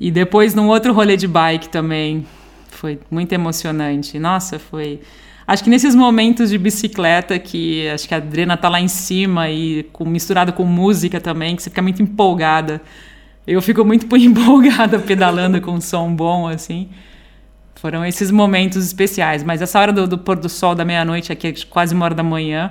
[0.00, 2.26] E depois, num outro rolê de bike também,
[2.70, 4.18] foi muito emocionante.
[4.18, 5.00] Nossa, foi...
[5.46, 9.50] Acho que nesses momentos de bicicleta que acho que a adrena tá lá em cima
[9.50, 12.80] e com, misturado com música também, que você fica muito empolgada.
[13.46, 16.88] Eu fico muito empolgada pedalando com um som bom, assim.
[17.74, 19.42] Foram esses momentos especiais.
[19.42, 22.22] Mas essa hora do, do pôr do sol da meia-noite, aqui quase uma hora da
[22.22, 22.70] manhã,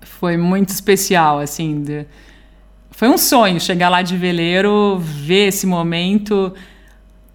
[0.00, 1.82] foi muito especial, assim.
[1.82, 2.06] De...
[2.90, 6.52] Foi um sonho chegar lá de veleiro, ver esse momento,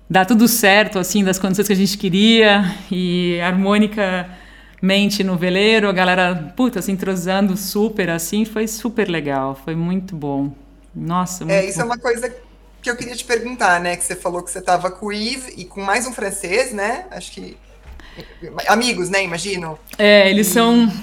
[0.10, 5.92] dar tudo certo, assim, das condições que a gente queria e harmonicamente no veleiro, a
[5.92, 10.52] galera, puta, se entrosando super, assim, foi super legal, foi muito bom.
[10.94, 11.84] Nossa, é, muito É, isso bom.
[11.84, 12.34] é uma coisa
[12.82, 13.96] que eu queria te perguntar, né?
[13.96, 17.06] Que você falou que você estava com o Yves e com mais um francês, né?
[17.12, 17.58] Acho que.
[18.68, 19.24] Amigos, né?
[19.24, 19.78] Imagino.
[19.98, 20.52] É, eles e...
[20.52, 20.94] são.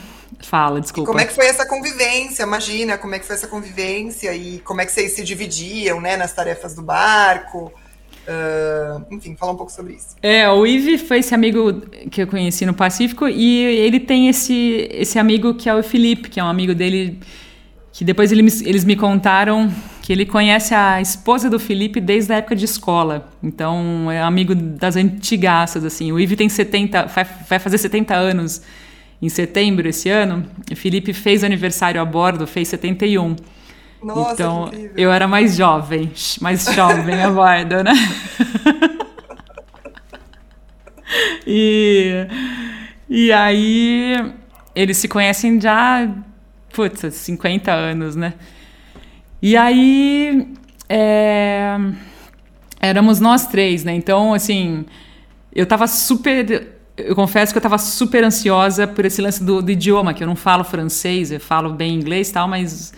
[0.45, 1.11] Fala, desculpa.
[1.11, 2.43] E como é que foi essa convivência?
[2.45, 6.17] Imagina como é que foi essa convivência e como é que vocês se dividiam, né?
[6.17, 7.73] Nas tarefas do barco.
[8.23, 10.17] Uh, enfim, fala um pouco sobre isso.
[10.23, 11.81] É, o Yves foi esse amigo
[12.11, 16.29] que eu conheci no Pacífico e ele tem esse, esse amigo que é o Felipe,
[16.29, 17.19] que é um amigo dele
[17.93, 22.37] que depois ele, eles me contaram que ele conhece a esposa do Felipe desde a
[22.37, 23.29] época de escola.
[23.43, 26.11] Então, é amigo das antigaças, assim.
[26.11, 28.63] O Ive tem 70, vai, vai fazer 70 anos
[29.21, 30.45] em setembro esse ano.
[30.71, 33.37] O Felipe fez aniversário a bordo, fez 71.
[34.03, 37.93] Nossa, então, eu era mais jovem, mais jovem a né?
[41.47, 42.27] e,
[43.09, 44.33] e aí,
[44.75, 46.09] eles se conhecem já
[46.73, 48.35] putz, 50 anos, né?
[49.41, 50.49] E aí
[50.89, 51.77] é,
[52.81, 53.95] éramos nós três, né?
[53.95, 54.85] Então, assim,
[55.55, 56.81] eu tava super.
[56.97, 60.27] Eu confesso que eu tava super ansiosa por esse lance do, do idioma, que eu
[60.27, 62.93] não falo francês, eu falo bem inglês e tal, mas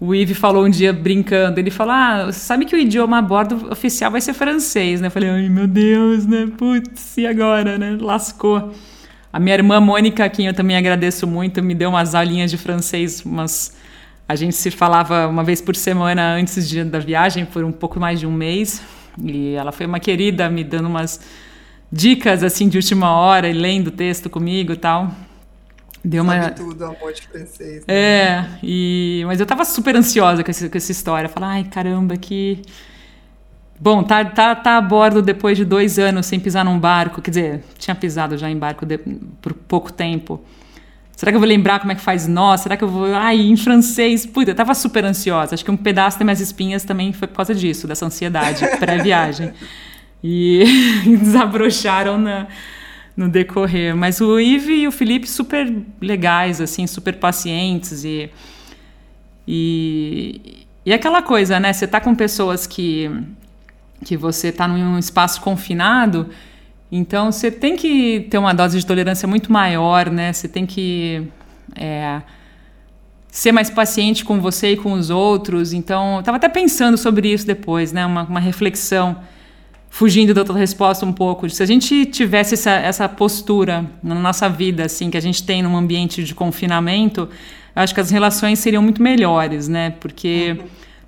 [0.00, 3.70] o Yves falou um dia brincando, ele falou: Ah, sabe que o idioma a bordo
[3.70, 5.08] oficial vai ser francês, né?
[5.08, 6.48] Eu falei, ai meu Deus, né?
[6.56, 7.96] Putz, e agora, né?
[8.00, 8.72] Lascou.
[9.32, 12.56] A minha irmã Mônica, a quem eu também agradeço muito, me deu umas aulinhas de
[12.56, 13.76] francês, mas
[14.28, 17.98] a gente se falava uma vez por semana antes de, da viagem, por um pouco
[17.98, 18.80] mais de um mês.
[19.22, 21.20] E ela foi uma querida, me dando umas
[21.90, 25.10] dicas assim de última hora e lendo texto comigo e tal.
[26.04, 27.84] Deu Sabe uma tudo, amor de francês.
[27.86, 27.94] Né?
[27.94, 31.28] É, e mas eu tava super ansiosa com, esse, com essa história.
[31.28, 32.62] Falar, ai caramba, que
[33.80, 37.22] Bom, tá, tá, tá a bordo depois de dois anos sem pisar num barco.
[37.22, 38.98] Quer dizer, tinha pisado já em barco de,
[39.40, 40.42] por pouco tempo.
[41.14, 42.56] Será que eu vou lembrar como é que faz nó?
[42.56, 43.14] Será que eu vou.
[43.14, 44.26] Ai, em francês.
[44.26, 45.54] Puta, eu tava super ansiosa.
[45.54, 49.52] Acho que um pedaço das minhas espinhas também foi por causa disso, dessa ansiedade pré-viagem.
[50.22, 50.64] E
[51.06, 52.48] desabrocharam na,
[53.18, 53.96] no decorrer.
[53.96, 58.30] Mas o Ive e o Felipe super legais, assim, super pacientes e.
[59.50, 61.72] E, e aquela coisa, né?
[61.72, 63.10] Você tá com pessoas que
[64.04, 66.28] que você está num espaço confinado,
[66.92, 70.32] então você tem que ter uma dose de tolerância muito maior, né?
[70.32, 71.26] Você tem que
[71.74, 72.22] é,
[73.28, 75.72] ser mais paciente com você e com os outros.
[75.72, 78.06] Então, eu estava até pensando sobre isso depois, né?
[78.06, 79.16] Uma, uma reflexão,
[79.90, 81.48] fugindo da outra resposta um pouco.
[81.48, 85.62] Se a gente tivesse essa, essa postura na nossa vida, assim, que a gente tem
[85.62, 87.28] num ambiente de confinamento,
[87.74, 89.90] acho que as relações seriam muito melhores, né?
[89.98, 90.58] Porque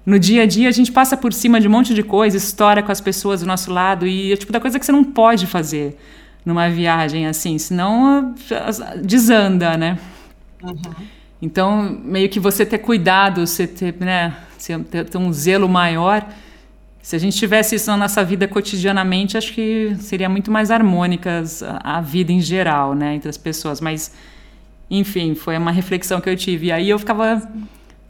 [0.04, 2.82] no dia a dia a gente passa por cima de um monte de coisa, estoura
[2.82, 5.46] com as pessoas do nosso lado e é tipo da coisa que você não pode
[5.46, 5.98] fazer
[6.44, 8.34] numa viagem assim, senão
[9.02, 9.98] desanda, né?
[10.62, 10.80] Uhum.
[11.42, 14.34] Então, meio que você ter cuidado, você ter, né,
[15.10, 16.26] ter um zelo maior.
[17.02, 21.42] Se a gente tivesse isso na nossa vida cotidianamente, acho que seria muito mais harmônica
[21.82, 23.80] a, a vida em geral, né, entre as pessoas.
[23.80, 24.14] Mas,
[24.90, 26.66] enfim, foi uma reflexão que eu tive.
[26.66, 27.42] E aí eu ficava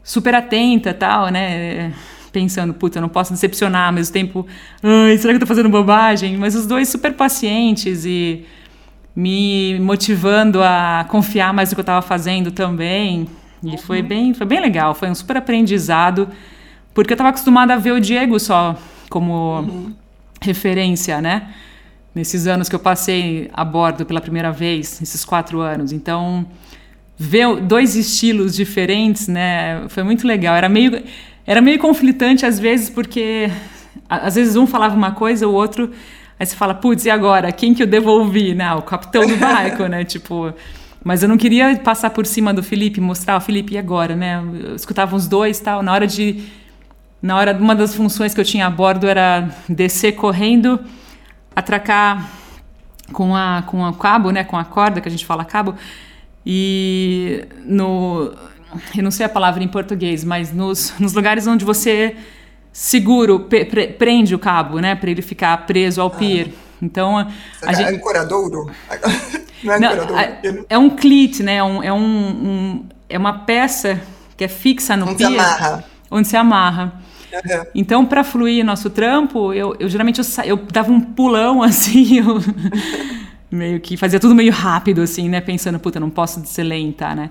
[0.03, 1.93] super atenta tal, né?
[2.31, 4.47] Pensando, puta, eu não posso decepcionar, ao mesmo tempo,
[4.81, 6.37] ai, será que eu tô fazendo bobagem?
[6.37, 8.45] Mas os dois super pacientes e
[9.15, 13.27] me motivando a confiar mais no que eu estava fazendo também.
[13.63, 13.77] E uhum.
[13.77, 16.29] foi bem, foi bem legal, foi um super aprendizado,
[16.93, 18.75] porque eu estava acostumada a ver o Diego só
[19.09, 19.93] como uhum.
[20.41, 21.53] referência, né?
[22.13, 25.91] Nesses anos que eu passei a bordo pela primeira vez, esses quatro anos.
[25.91, 26.45] Então,
[27.17, 29.87] ver dois estilos diferentes, né?
[29.89, 30.55] Foi muito legal.
[30.55, 31.03] Era meio,
[31.45, 33.49] era meio conflitante às vezes, porque
[34.09, 35.91] às vezes um falava uma coisa, o outro.
[36.39, 37.51] Aí você fala, putz, e agora?
[37.51, 38.55] Quem que eu devolvi?
[38.55, 40.03] Não, o capitão do barco, né?
[40.05, 40.53] Tipo.
[41.03, 44.43] Mas eu não queria passar por cima do Felipe, mostrar, o Felipe, e agora, né?
[44.63, 45.83] Eu escutava os dois tal.
[45.83, 46.43] Na hora de.
[47.21, 50.79] Na hora, uma das funções que eu tinha a bordo era descer correndo,
[51.55, 52.29] atracar
[53.13, 55.75] com a com o cabo, né, com a corda que a gente fala cabo,
[56.45, 58.33] e no
[58.95, 62.15] eu não sei a palavra em português, mas nos, nos lugares onde você
[62.71, 66.47] seguro pre, pre, prende o cabo, né, para ele ficar preso ao pier.
[66.49, 66.71] Ah.
[66.81, 67.27] Então a
[67.61, 67.95] é gente...
[67.95, 68.71] ancoradouro?
[69.63, 69.79] Não é?
[69.79, 69.89] Não,
[70.67, 71.57] é um clit, né?
[71.57, 74.01] É, um, é, um, um, é uma peça
[74.35, 75.85] que é fixa no onde pier, se amarra.
[76.09, 76.93] onde se amarra.
[77.33, 77.65] Uhum.
[77.73, 82.39] Então, para fluir nosso trampo, eu, eu geralmente eu, eu dava um pulão assim, eu
[83.49, 85.41] meio que fazia tudo meio rápido assim, né?
[85.41, 87.29] Pensando, puta, não posso ser lenta, né?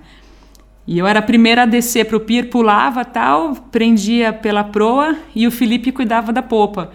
[0.86, 5.16] E eu era a primeira a descer para o pier, pulava tal, prendia pela proa
[5.34, 6.90] e o Felipe cuidava da popa.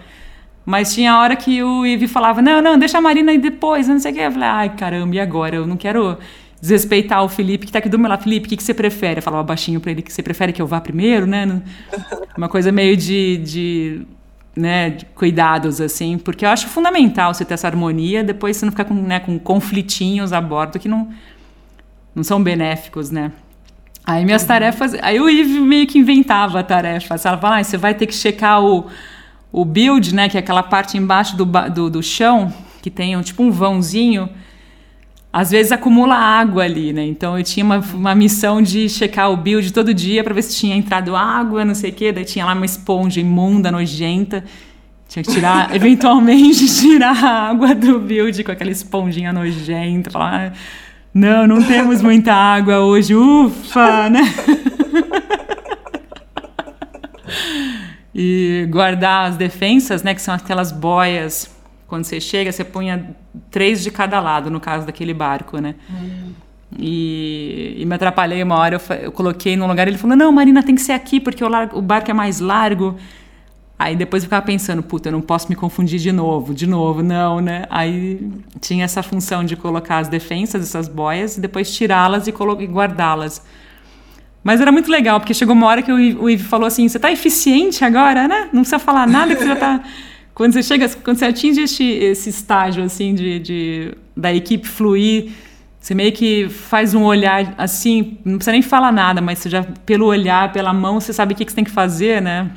[0.66, 4.00] Mas tinha hora que o Ivi falava: Não, não, deixa a Marina aí depois, não
[4.00, 4.20] sei o que.
[4.20, 5.56] Eu falei: Ai, caramba, e agora?
[5.56, 6.18] Eu não quero
[6.60, 8.22] desrespeitar o Felipe que tá aqui do meu lado.
[8.22, 9.18] Felipe, o que, que você prefere?
[9.18, 11.62] Eu falava baixinho para ele que você prefere que eu vá primeiro, né?
[12.36, 14.02] Uma coisa meio de, de,
[14.54, 18.72] né, de cuidados, assim, porque eu acho fundamental você ter essa harmonia, depois você não
[18.72, 21.08] ficar com, né, com conflitinhos a bordo que não,
[22.14, 23.32] não são benéficos, né?
[24.04, 24.48] Aí minhas uhum.
[24.48, 24.94] tarefas.
[25.02, 27.14] Aí o Ive meio que inventava a tarefa.
[27.14, 28.86] Ela falava, ah, você vai ter que checar o,
[29.50, 30.28] o build, né?
[30.28, 34.30] Que é aquela parte embaixo do, do, do chão, que tem um, tipo um vãozinho
[35.36, 37.04] às vezes acumula água ali, né?
[37.04, 40.56] Então eu tinha uma, uma missão de checar o build todo dia para ver se
[40.56, 42.10] tinha entrado água, não sei o quê.
[42.10, 44.42] Daí tinha lá uma esponja imunda, nojenta.
[45.06, 50.10] Tinha que tirar, eventualmente, tirar a água do build com aquela esponjinha nojenta.
[50.10, 50.52] Falar, ah,
[51.12, 54.22] não, não temos muita água hoje, ufa, né?
[58.14, 60.14] e guardar as defensas, né?
[60.14, 61.54] Que são aquelas boias
[61.86, 63.14] quando você chega, você punha
[63.50, 65.74] três de cada lado, no caso daquele barco, né?
[65.90, 66.32] Hum.
[66.78, 70.62] E, e, me atrapalhei uma hora, eu, eu, coloquei num lugar, ele falou, não, Marina,
[70.62, 72.96] tem que ser aqui, porque o, o barco é mais largo.
[73.78, 77.02] Aí depois eu ficava pensando, puta, eu não posso me confundir de novo, de novo,
[77.02, 77.66] não, né?
[77.68, 78.26] Aí
[78.60, 83.42] tinha essa função de colocar as defensas, essas boias, e depois tirá-las e, e guardá-las.
[84.42, 87.12] Mas era muito legal, porque chegou uma hora que o Ivo falou assim, você tá
[87.12, 88.48] eficiente agora, né?
[88.52, 89.82] Não precisa falar nada que você já tá...
[90.36, 95.30] Quando você chega, quando você atinge este, esse estágio assim de, de, da equipe fluir,
[95.80, 99.64] você meio que faz um olhar assim, não precisa nem falar nada, mas você já
[99.64, 102.50] pelo olhar, pela mão, você sabe o que, que você tem que fazer, né?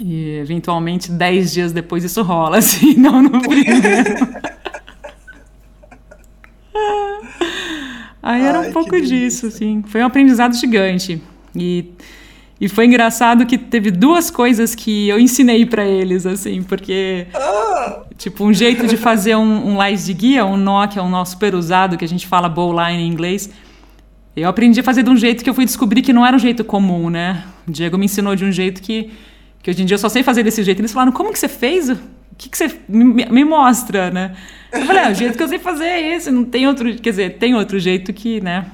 [0.00, 3.78] E eventualmente dez dias depois isso rola, assim, não no primeiro.
[8.20, 9.84] Aí era um pouco disso, assim.
[9.86, 11.22] Foi um aprendizado gigante.
[11.54, 11.92] E
[12.60, 17.26] e foi engraçado que teve duas coisas que eu ensinei para eles, assim, porque.
[18.16, 21.10] Tipo, um jeito de fazer um, um lais de guia, um nó, que é um
[21.10, 23.50] nó super usado, que a gente fala bowline em inglês.
[24.36, 26.38] Eu aprendi a fazer de um jeito que eu fui descobrir que não era um
[26.38, 27.44] jeito comum, né?
[27.66, 29.10] O Diego me ensinou de um jeito que,
[29.62, 30.80] que hoje em dia eu só sei fazer desse jeito.
[30.80, 31.88] Eles falaram, como que você fez?
[31.88, 31.98] O
[32.38, 34.34] que, que você me, me mostra, né?
[34.72, 36.94] Eu falei, ah, o jeito que eu sei fazer é esse, não tem outro.
[36.96, 38.66] Quer dizer, tem outro jeito que, né?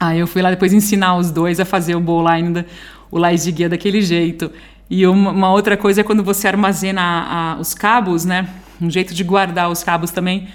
[0.00, 2.64] Aí eu fui lá depois ensinar os dois a fazer o bowline, da,
[3.10, 4.50] o lais de guia daquele jeito.
[4.88, 8.48] E uma, uma outra coisa é quando você armazena a, a, os cabos, né?
[8.80, 10.48] Um jeito de guardar os cabos também.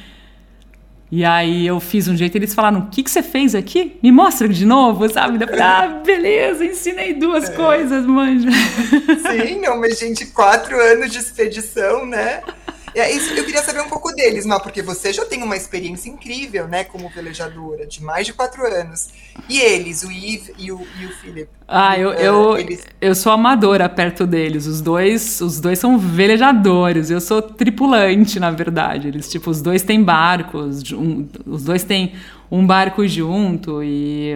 [1.11, 3.99] E aí eu fiz um jeito, eles falaram: o que, que você fez aqui?
[4.01, 5.35] Me mostra de novo, sabe?
[5.39, 7.53] Eu falei, ah, beleza, ensinei duas é.
[7.53, 8.49] coisas, manja.
[8.49, 12.41] Sim, não, mas gente, quatro anos de expedição, né?
[12.95, 16.09] É isso, eu queria saber um pouco deles, Má, porque você já tem uma experiência
[16.09, 19.09] incrível, né, como velejadora, de mais de quatro anos.
[19.49, 21.49] E eles, o Yves e o, e o Philip?
[21.67, 22.83] Ah, eu, eu, eles...
[23.01, 24.67] eu sou amadora perto deles.
[24.67, 27.09] Os dois, os dois são velejadores.
[27.09, 29.07] Eu sou tripulante, na verdade.
[29.07, 32.13] Eles, tipo, os dois têm barcos, um, os dois têm
[32.51, 34.35] um barco junto e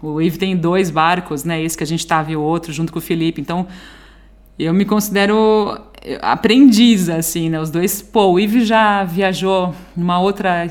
[0.00, 1.62] o Yves tem dois barcos, né?
[1.62, 3.40] Esse que a gente tava e o outro junto com o Felipe.
[3.40, 3.66] Então,
[4.58, 5.78] eu me considero
[6.22, 7.60] aprendiz, assim, né?
[7.60, 10.68] Os dois, pô, o Ivo já viajou numa outra,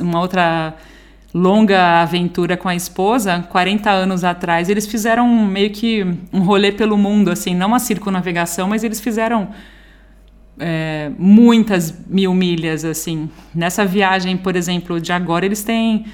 [0.00, 0.74] uma outra
[1.32, 4.68] longa aventura com a esposa, 40 anos atrás.
[4.68, 9.48] Eles fizeram meio que um rolê pelo mundo, assim, não uma circunavegação, mas eles fizeram
[10.58, 13.30] é, muitas mil milhas, assim.
[13.54, 16.06] Nessa viagem, por exemplo, de agora, eles têm...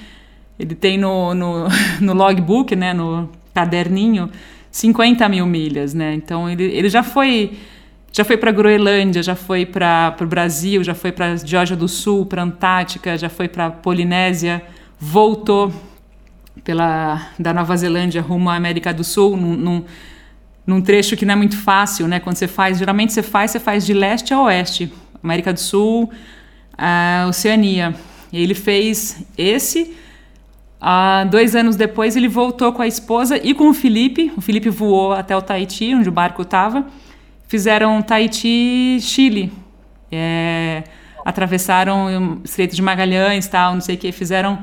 [0.59, 1.67] Ele tem no, no,
[1.99, 4.29] no logbook, né, no caderninho,
[4.71, 6.13] 50 mil milhas, né?
[6.13, 7.57] Então ele, ele já foi
[8.15, 12.27] já foi para Groenlândia, já foi para o Brasil, já foi para Geórgia do Sul,
[12.27, 14.61] para Antártica, já foi para Polinésia,
[14.99, 15.73] voltou.
[16.63, 19.83] pela da Nova Zelândia rumo à América do Sul, num, num,
[20.65, 22.19] num, trecho que não é muito fácil, né?
[22.19, 24.93] Quando você faz, geralmente você faz, você faz de leste a oeste,
[25.23, 26.11] América do Sul,
[26.77, 27.95] a Oceania.
[28.31, 29.95] E ele fez esse.
[30.79, 34.31] Uh, dois anos depois, ele voltou com a esposa e com o Felipe.
[34.37, 36.85] O Felipe voou até o Tahiti, onde o barco estava.
[37.53, 39.53] Fizeram Tahiti, Chile.
[40.11, 40.85] É,
[41.23, 44.57] atravessaram o Estreito de Magalhães, tal, não sei o que, fizeram.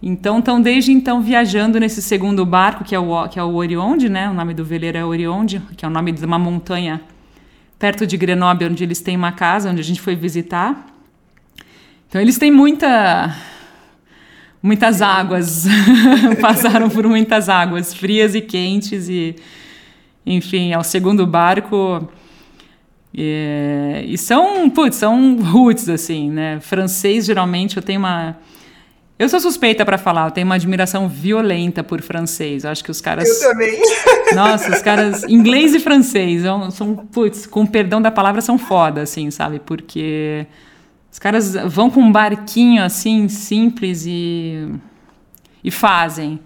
[0.00, 4.08] Então, estão desde então viajando nesse segundo barco, que é o, que é o Orionde,
[4.08, 4.30] né?
[4.30, 7.00] O nome do veleiro é Orionde, que é o nome de uma montanha
[7.76, 10.86] perto de Grenoble, onde eles têm uma casa, onde a gente foi visitar.
[12.08, 13.36] Então, eles têm muita
[14.62, 15.66] muitas águas,
[16.40, 19.34] passaram por muitas águas frias e quentes e
[20.24, 22.08] enfim, é o segundo barco
[23.12, 26.60] e, e são, putz, são roots, assim, né?
[26.60, 28.36] Francês, geralmente, eu tenho uma...
[29.18, 32.62] Eu sou suspeita para falar, eu tenho uma admiração violenta por francês.
[32.62, 33.28] Eu acho que os caras.
[33.42, 33.80] Eu também.
[34.32, 35.24] Nossa, os caras.
[35.24, 39.58] Inglês e francês são, são, putz, com perdão da palavra, são foda, assim, sabe?
[39.58, 40.46] Porque
[41.10, 44.68] os caras vão com um barquinho assim, simples e.
[45.64, 46.38] e fazem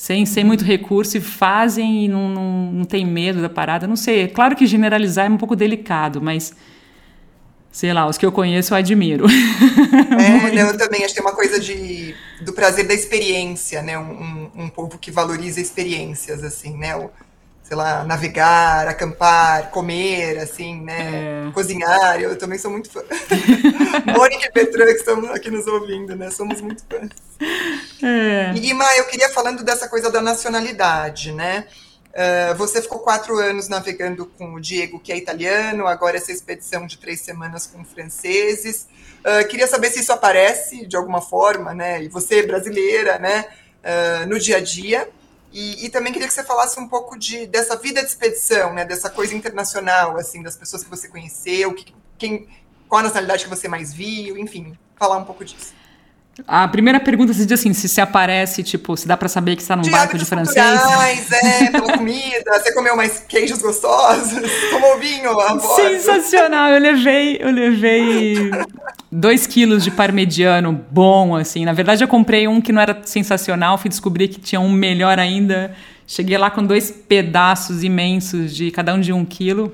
[0.00, 3.86] sem, sem muito recurso e fazem e não, não, não tem medo da parada.
[3.86, 6.54] Não sei, é claro que generalizar é um pouco delicado, mas
[7.70, 9.26] sei lá, os que eu conheço eu admiro.
[10.52, 13.98] É, eu também acho que tem uma coisa de, do prazer da experiência, né?
[13.98, 16.96] Um, um, um povo que valoriza experiências, assim, né?
[16.96, 17.10] O,
[17.70, 21.46] sei lá, navegar, acampar, comer, assim, né?
[21.46, 21.52] É.
[21.52, 22.20] Cozinhar.
[22.20, 23.00] Eu também sou muito fã.
[24.12, 26.32] Mônica e Petran, que estão aqui nos ouvindo, né?
[26.32, 27.10] Somos muito fãs.
[28.02, 28.52] É.
[28.56, 31.68] E, eu queria falando dessa coisa da nacionalidade, né?
[32.08, 36.88] Uh, você ficou quatro anos navegando com o Diego, que é italiano, agora essa expedição
[36.88, 38.88] de três semanas com franceses.
[39.20, 42.02] Uh, queria saber se isso aparece de alguma forma, né?
[42.02, 43.46] E você, brasileira, né?
[43.78, 45.08] Uh, no dia a dia.
[45.52, 48.84] E, e, também queria que você falasse um pouco de, dessa vida de expedição, né?
[48.84, 52.48] Dessa coisa internacional, assim, das pessoas que você conheceu, que, quem,
[52.88, 55.74] qual a nacionalidade que você mais viu, enfim, falar um pouco disso.
[56.46, 59.62] A primeira pergunta se diz assim, se se aparece, tipo, se dá para saber que
[59.62, 60.56] está num barco de francês.
[61.32, 67.50] é, pela comida, você comeu mais queijos gostosos, tomou vinho, a Sensacional, eu levei, eu
[67.50, 68.50] levei
[69.10, 71.64] dois quilos de parmegiano bom, assim.
[71.64, 75.18] Na verdade, eu comprei um que não era sensacional, fui descobrir que tinha um melhor
[75.18, 75.74] ainda.
[76.06, 79.72] Cheguei lá com dois pedaços imensos de cada um de um quilo.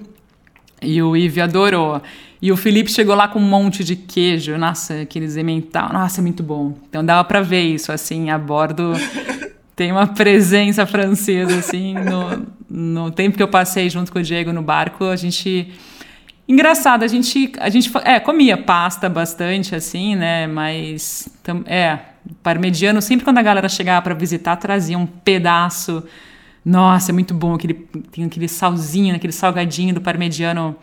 [0.83, 2.03] E o Ive adorou.
[2.41, 6.43] E o Felipe chegou lá com um monte de queijo, nossa, aqueles emmental, nossa, muito
[6.43, 6.75] bom.
[6.89, 8.93] Então dava para ver isso, assim, a bordo.
[9.75, 14.53] Tem uma presença francesa, assim, no, no tempo que eu passei junto com o Diego
[14.53, 15.73] no barco, a gente...
[16.49, 21.29] Engraçado, a gente, a gente é, comia pasta bastante, assim, né, mas,
[21.67, 21.99] é,
[22.43, 26.05] parmegiano, sempre quando a galera chegava para visitar, trazia um pedaço,
[26.65, 27.75] nossa, é muito bom, aquele,
[28.13, 30.77] tem aquele salzinho, aquele salgadinho do parmegiano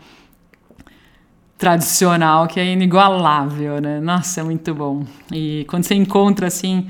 [1.64, 3.98] tradicional que é inigualável, né?
[3.98, 5.02] Nossa, é muito bom.
[5.32, 6.86] E quando você encontra assim,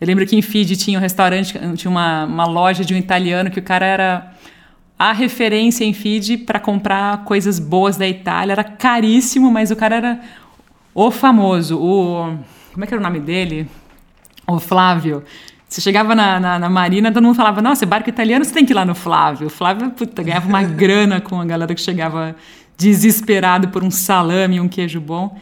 [0.00, 3.48] eu lembro que em Fiji tinha um restaurante, tinha uma, uma loja de um italiano
[3.48, 4.32] que o cara era
[4.98, 9.94] a referência em Fiji para comprar coisas boas da Itália, era caríssimo, mas o cara
[9.94, 10.20] era
[10.92, 12.36] o famoso, o
[12.72, 13.68] como é que era o nome dele?
[14.48, 15.22] O Flávio.
[15.68, 18.72] Você chegava na, na, na, Marina, todo mundo falava: Nossa, barco italiano, você tem que
[18.72, 19.46] ir lá no Flávio.
[19.46, 22.34] O Flávio, puta, ganhava uma grana com a galera que chegava
[22.78, 25.36] desesperado por um salame e um queijo bom.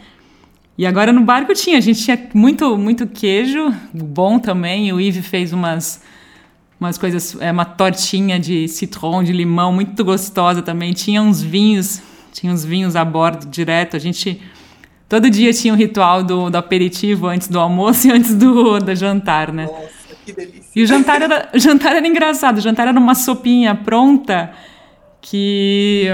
[0.79, 4.93] E agora no barco tinha, a gente tinha muito, muito queijo, bom também.
[4.93, 6.03] O Yves fez umas,
[6.81, 10.93] umas coisas, é, uma tortinha de citron, de limão, muito gostosa também.
[10.93, 13.97] Tinha uns vinhos, tinha uns vinhos a bordo direto.
[13.97, 14.41] A gente
[15.09, 18.79] todo dia tinha o um ritual do, do aperitivo antes do almoço e antes do,
[18.79, 19.67] do jantar, né?
[19.67, 20.71] Nossa, que delícia.
[20.75, 22.59] E o jantar era, o jantar era engraçado.
[22.59, 24.53] O jantar era uma sopinha pronta
[25.23, 26.11] que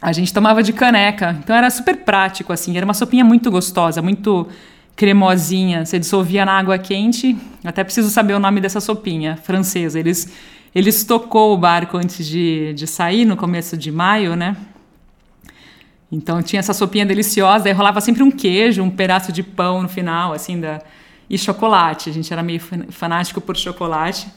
[0.00, 1.36] a gente tomava de caneca.
[1.42, 2.76] Então era super prático, assim.
[2.76, 4.48] Era uma sopinha muito gostosa, muito
[4.96, 5.84] cremosinha.
[5.84, 7.36] Você dissolvia na água quente.
[7.62, 9.98] Até preciso saber o nome dessa sopinha francesa.
[9.98, 10.32] Eles,
[10.74, 14.56] eles tocou o barco antes de, de sair, no começo de maio, né?
[16.10, 17.68] Então tinha essa sopinha deliciosa.
[17.68, 20.80] Aí rolava sempre um queijo, um pedaço de pão no final, assim, da...
[21.28, 22.08] e chocolate.
[22.08, 24.28] A gente era meio fanático por chocolate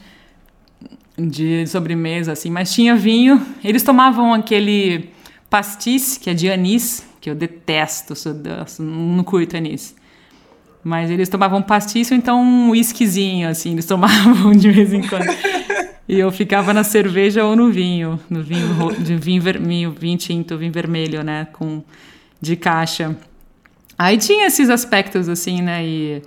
[1.18, 2.50] de sobremesa, assim.
[2.50, 3.44] Mas tinha vinho.
[3.64, 5.10] Eles tomavam aquele
[5.54, 8.34] pastis, que é de anis, que eu detesto, sou,
[8.80, 9.94] não curto anis.
[10.82, 15.28] Mas eles tomavam pastis ou então um whiskyzinho, assim, eles tomavam de vez em quando.
[16.08, 18.66] e eu ficava na cerveja ou no vinho, no vinho
[18.98, 21.84] de vinho vermelho, vinho tinto, vinho vermelho, né, com
[22.40, 23.16] de caixa.
[23.96, 26.20] Aí tinha esses aspectos assim, né, e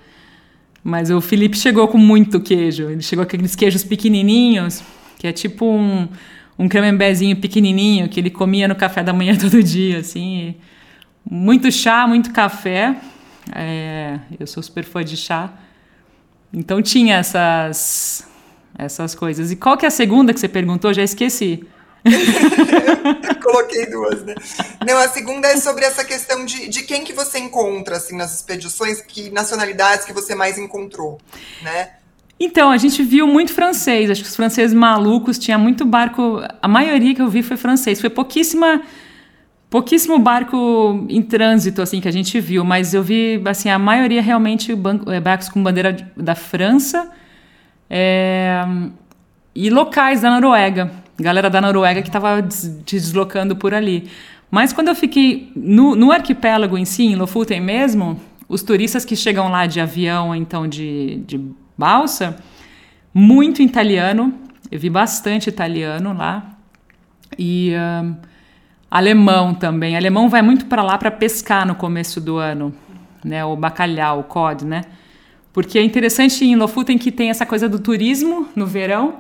[0.82, 2.90] Mas o Felipe chegou com muito queijo.
[2.90, 4.82] Ele chegou com aqueles queijos pequenininhos,
[5.20, 6.08] que é tipo um,
[6.58, 10.56] um camemberzinho pequenininho que ele comia no café da manhã todo dia, assim.
[11.30, 12.96] Muito chá, muito café.
[13.54, 15.52] É, eu sou super fã de chá.
[16.54, 18.28] Então tinha essas
[18.78, 19.52] essas coisas.
[19.52, 20.94] E qual que é a segunda que você perguntou?
[20.94, 21.66] Já esqueci.
[23.44, 24.36] Coloquei duas, né?
[24.86, 28.34] Não, a segunda é sobre essa questão de, de quem que você encontra, assim, nas
[28.34, 31.20] expedições, que nacionalidades que você mais encontrou,
[31.62, 31.97] né?
[32.40, 34.10] Então, a gente viu muito francês.
[34.10, 36.42] Acho que os franceses malucos tinha muito barco.
[36.62, 38.00] A maioria que eu vi foi francês.
[38.00, 38.82] Foi pouquíssima,
[39.70, 44.22] pouquíssimo barco em trânsito assim que a gente viu, mas eu vi assim a maioria
[44.22, 47.12] realmente eh, barcos com bandeira da França
[47.90, 48.64] é,
[49.56, 54.10] e locais da Noruega galera da Noruega que estava des deslocando por ali.
[54.50, 59.16] Mas quando eu fiquei no, no arquipélago em si, em Lofoten mesmo, os turistas que
[59.16, 61.42] chegam lá de avião, então de, de
[61.78, 62.38] balsa,
[63.14, 64.34] muito italiano,
[64.72, 66.58] eu vi bastante italiano lá,
[67.38, 67.74] e
[68.04, 68.16] um,
[68.90, 69.96] alemão também.
[69.96, 72.74] Alemão vai muito para lá para pescar no começo do ano,
[73.24, 73.44] né?
[73.46, 74.82] O bacalhau, o cod, né?
[75.54, 79.16] Porque é interessante em Lofoten que tem essa coisa do turismo no verão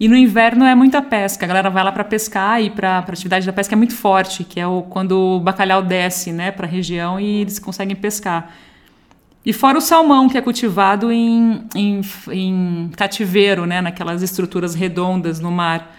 [0.00, 1.44] e no inverno é muita pesca.
[1.44, 4.44] A galera vai lá para pescar e para a atividade da pesca é muito forte,
[4.44, 8.52] que é o, quando o bacalhau desce né, para a região e eles conseguem pescar.
[9.48, 15.40] E fora o salmão, que é cultivado em, em, em cativeiro, né, naquelas estruturas redondas
[15.40, 15.96] no mar.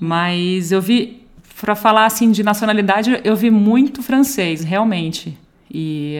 [0.00, 1.26] Mas eu vi,
[1.60, 5.36] para falar assim de nacionalidade, eu vi muito francês, realmente.
[5.70, 6.16] E,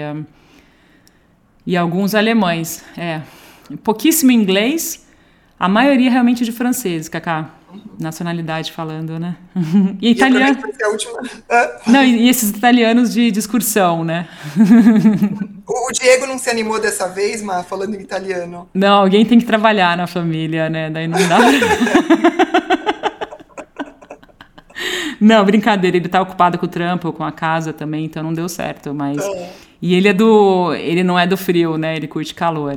[1.67, 2.85] e alguns alemães.
[2.95, 3.23] É.
[3.83, 5.09] Pouquíssimo inglês
[5.59, 7.55] a maioria realmente de franceses, Cacá.
[7.99, 9.37] Nacionalidade falando, né?
[10.01, 10.59] E italiano.
[10.79, 11.19] E a última.
[11.87, 14.29] Não, e esses italianos de discursão, né?
[15.67, 18.69] O Diego não se animou dessa vez, mas falando em italiano.
[18.75, 20.91] Não, alguém tem que trabalhar na família, né?
[20.91, 21.39] Daí não dá.
[25.19, 28.47] não, brincadeira, ele tá ocupado com o trampo, com a casa também, então não deu
[28.47, 29.19] certo, mas.
[29.19, 29.53] É.
[29.81, 30.75] E ele é do.
[30.75, 31.97] Ele não é do frio, né?
[31.97, 32.77] Ele curte calor.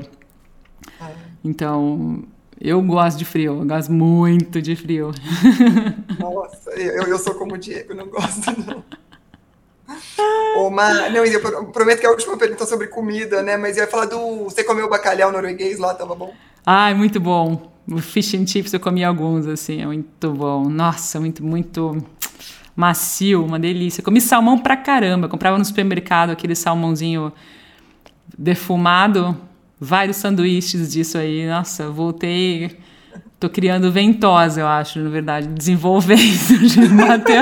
[1.01, 1.05] É.
[1.43, 2.23] Então,
[2.59, 5.11] eu gosto de frio, eu gosto muito de frio.
[6.19, 8.83] Nossa, eu, eu sou como o Diego, não gosto não.
[10.57, 13.55] Uma, não, eu prometo que é a última pergunta sobre comida, né?
[13.57, 14.45] Mas eu ia falar do.
[14.45, 16.33] Você comeu bacalhau norueguês lá, tava bom?
[16.65, 17.71] Ai, muito bom.
[17.89, 20.67] O fish and chips eu comi alguns, assim, é muito bom.
[20.67, 22.03] Nossa, muito, muito
[22.75, 24.01] macio, uma delícia.
[24.01, 25.27] Eu comi salmão pra caramba.
[25.27, 27.31] Eu comprava no supermercado aquele salmãozinho
[28.37, 29.37] defumado
[29.80, 31.47] vários sanduíches disso aí.
[31.47, 32.78] Nossa, voltei.
[33.39, 36.19] Tô criando ventosa, eu acho, na verdade, desenvolvendo.
[36.95, 37.36] matei,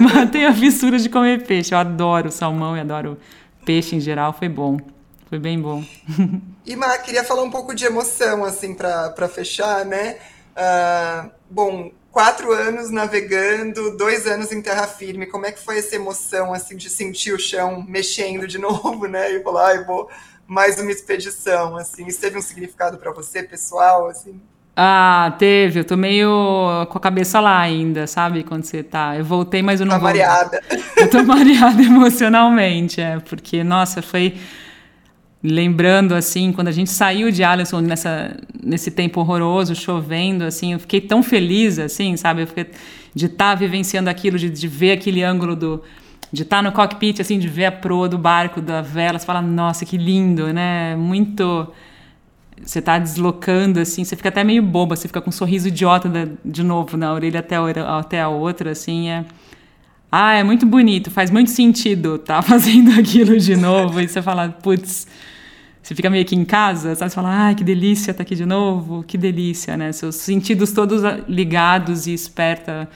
[0.00, 1.74] matei a fissura de comer peixe.
[1.74, 3.18] Eu adoro salmão e adoro
[3.64, 4.78] peixe em geral, foi bom.
[5.28, 5.84] Foi bem bom.
[6.64, 10.16] E, Má, queria falar um pouco de emoção, assim, para fechar, né?
[10.56, 15.26] Uh, bom, quatro anos navegando, dois anos em terra firme.
[15.26, 19.32] Como é que foi essa emoção, assim, de sentir o chão mexendo de novo, né?
[19.32, 20.08] E falar, ai, vou
[20.52, 22.06] mais uma expedição, assim.
[22.06, 24.38] Isso teve um significado para você, pessoal, assim?
[24.76, 25.80] Ah, teve.
[25.80, 28.44] Eu tô meio com a cabeça lá ainda, sabe?
[28.44, 29.16] Quando você tá.
[29.16, 30.08] Eu voltei, mas eu não tá vou.
[30.08, 30.62] mareada.
[30.96, 33.18] Eu tô mareada emocionalmente, é.
[33.20, 34.34] Porque, nossa, foi.
[35.42, 40.78] Lembrando, assim, quando a gente saiu de Alisson nessa, nesse tempo horroroso, chovendo, assim, eu
[40.78, 42.42] fiquei tão feliz, assim, sabe?
[42.42, 42.70] Eu fiquei,
[43.12, 45.82] de estar tá vivenciando aquilo, de, de ver aquele ângulo do,
[46.32, 49.26] de estar tá no cockpit, assim, de ver a proa do barco, da vela, você
[49.26, 50.96] fala, nossa, que lindo, né?
[50.96, 51.68] Muito.
[52.64, 56.08] Você está deslocando, assim, você fica até meio boba, você fica com um sorriso idiota
[56.44, 59.24] de novo na orelha até a, até a outra, assim, é.
[60.10, 64.00] Ah, é muito bonito, faz muito sentido tá fazendo aquilo de novo.
[64.00, 65.06] e você fala, putz,
[65.82, 67.10] você fica meio que em casa, sabe?
[67.10, 69.90] Você fala, ai, que delícia tá aqui de novo, que delícia, né?
[69.92, 72.88] Seus sentidos todos ligados e esperta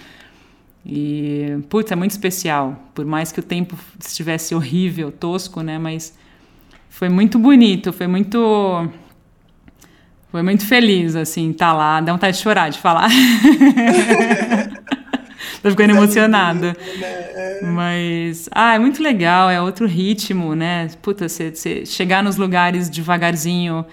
[0.89, 2.81] e, putz, é muito especial.
[2.95, 5.79] Por mais que o tempo estivesse horrível, tosco, né?
[5.79, 6.17] Mas
[6.89, 8.89] foi muito bonito, foi muito.
[10.31, 12.01] Foi muito feliz, assim, tá lá.
[12.01, 13.11] Dá vontade de chorar, de falar.
[15.61, 16.77] Tô ficando emocionada.
[17.63, 20.89] Mas, ah, é muito legal, é outro ritmo, né?
[21.03, 23.85] Puta, você chegar nos lugares devagarzinho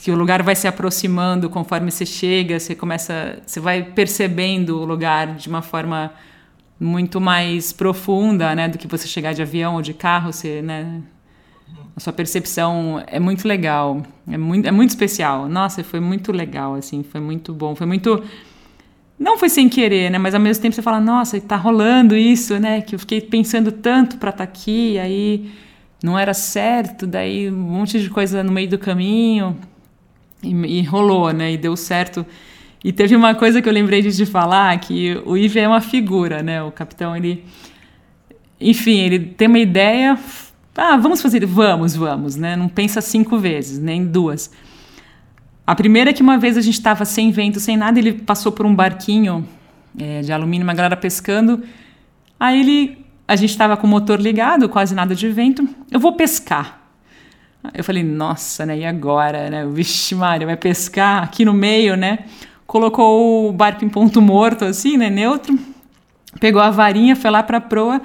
[0.00, 4.84] que o lugar vai se aproximando conforme você chega, você começa, você vai percebendo o
[4.84, 6.12] lugar de uma forma
[6.78, 11.02] muito mais profunda, né, do que você chegar de avião ou de carro, você, né,
[11.96, 15.48] a sua percepção é muito legal, é muito, é muito especial.
[15.48, 18.22] Nossa, foi muito legal, assim, foi muito bom, foi muito
[19.18, 20.16] não foi sem querer, né?
[20.16, 22.82] Mas ao mesmo tempo você fala, nossa, tá rolando isso, né?
[22.82, 25.50] Que eu fiquei pensando tanto para estar tá aqui, aí
[26.00, 29.56] não era certo, daí um monte de coisa no meio do caminho
[30.42, 31.52] e, e rolou, né?
[31.52, 32.24] E deu certo.
[32.82, 36.42] E teve uma coisa que eu lembrei de falar, que o Ive é uma figura,
[36.42, 36.62] né?
[36.62, 37.44] O capitão, ele...
[38.60, 40.18] Enfim, ele tem uma ideia...
[40.76, 41.44] Ah, vamos fazer...
[41.44, 42.54] Vamos, vamos, né?
[42.54, 44.50] Não pensa cinco vezes, nem duas.
[45.66, 48.50] A primeira é que uma vez a gente estava sem vento, sem nada, ele passou
[48.52, 49.46] por um barquinho
[49.98, 51.62] é, de alumínio, uma galera pescando.
[52.38, 55.68] Aí ele, a gente estava com o motor ligado, quase nada de vento.
[55.90, 56.77] Eu vou pescar.
[57.74, 58.78] Eu falei, nossa, né?
[58.78, 59.66] E agora, né?
[59.66, 62.20] Vixe, Mário, vai pescar aqui no meio, né?
[62.66, 65.10] Colocou o barco em ponto morto, assim, né?
[65.10, 65.58] Neutro.
[66.40, 68.00] Pegou a varinha, foi lá para a proa.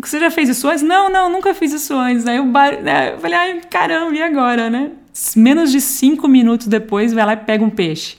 [0.00, 0.82] Você já fez isso antes?
[0.82, 2.26] Não, não, nunca fiz isso antes.
[2.26, 2.80] Aí o bar...
[2.80, 3.14] Né?
[3.14, 4.92] Eu falei, ai, caramba, e agora, né?
[5.36, 8.16] menos de cinco minutos depois, vai lá e pega um peixe.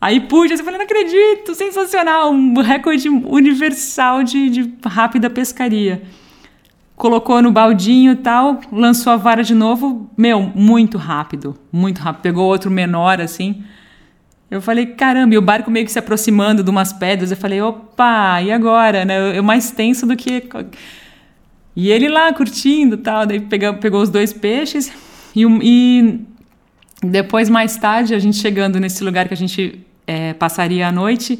[0.00, 6.02] Aí puxa, eu falei, não acredito, sensacional, um recorde universal de, de rápida pescaria.
[6.98, 12.22] Colocou no baldinho e tal, lançou a vara de novo, meu, muito rápido, muito rápido.
[12.22, 13.62] Pegou outro menor assim.
[14.50, 17.30] Eu falei, caramba, e o barco meio que se aproximando de umas pedras.
[17.30, 19.04] Eu falei, opa, e agora?
[19.04, 19.38] Né?
[19.38, 20.48] Eu mais tenso do que.
[21.76, 23.24] E ele lá curtindo tal.
[23.24, 24.92] Daí pegou, pegou os dois peixes
[25.36, 26.20] e, e
[27.02, 31.38] depois, mais tarde, a gente chegando nesse lugar que a gente é, passaria a noite,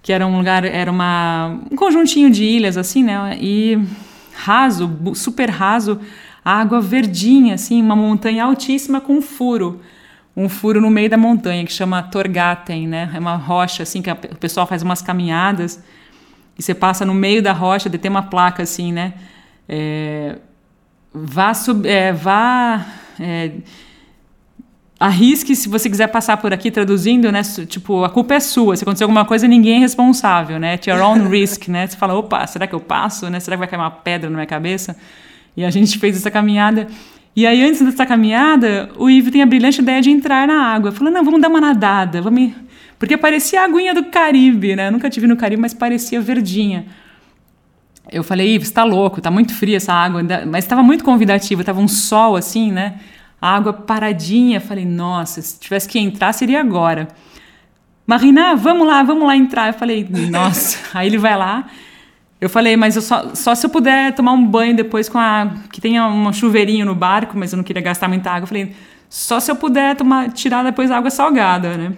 [0.00, 3.36] que era um lugar, era uma, um conjuntinho de ilhas, assim, né?
[3.40, 3.78] E
[4.38, 6.00] raso, super raso,
[6.44, 9.80] água verdinha, assim, uma montanha altíssima com um furo.
[10.36, 13.10] Um furo no meio da montanha que chama Torgaten, né?
[13.12, 15.82] É uma rocha, assim, que a, o pessoal faz umas caminhadas
[16.56, 19.14] e você passa no meio da rocha, tem uma placa, assim, né?
[19.68, 20.38] É,
[21.12, 22.86] vá, sub, é, vá
[23.18, 23.52] é,
[24.98, 27.42] arrisque se você quiser passar por aqui traduzindo, né?
[27.66, 28.76] Tipo, a culpa é sua.
[28.76, 30.74] Se acontecer alguma coisa, ninguém é responsável, né?
[30.74, 31.86] At your own risk, né?
[31.86, 33.30] Você fala, opa, será que eu passo?
[33.30, 33.38] Né?
[33.38, 34.96] Será que vai cair uma pedra na minha cabeça?
[35.56, 36.88] E a gente fez essa caminhada.
[37.36, 40.90] E aí, antes dessa caminhada, o Ivo tem a brilhante ideia de entrar na água.
[40.90, 42.52] Falou, não, vamos dar uma nadada, vamos...
[42.98, 44.88] Porque parecia a aguinha do Caribe, né?
[44.88, 46.86] Eu nunca tive no Caribe, mas parecia verdinha.
[48.10, 50.20] Eu falei, Ives, está louco, está muito fria essa água,
[50.50, 52.94] mas estava muito convidativo, estava um sol assim, né?
[53.40, 54.60] A água paradinha.
[54.60, 57.08] Falei, nossa, se tivesse que entrar seria agora.
[58.06, 59.68] Marina, vamos lá, vamos lá entrar.
[59.68, 60.78] Eu falei, nossa.
[60.96, 61.66] Aí ele vai lá.
[62.40, 65.50] Eu falei, mas eu só, só se eu puder tomar um banho depois com a.
[65.72, 68.44] que tenha um chuveirinho no barco, mas eu não queria gastar muita água.
[68.44, 68.76] Eu falei,
[69.08, 71.92] só se eu puder tomar, tirar depois a água salgada, né?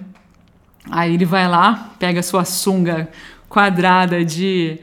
[0.91, 3.09] Aí ele vai lá, pega a sua sunga
[3.49, 4.79] quadrada de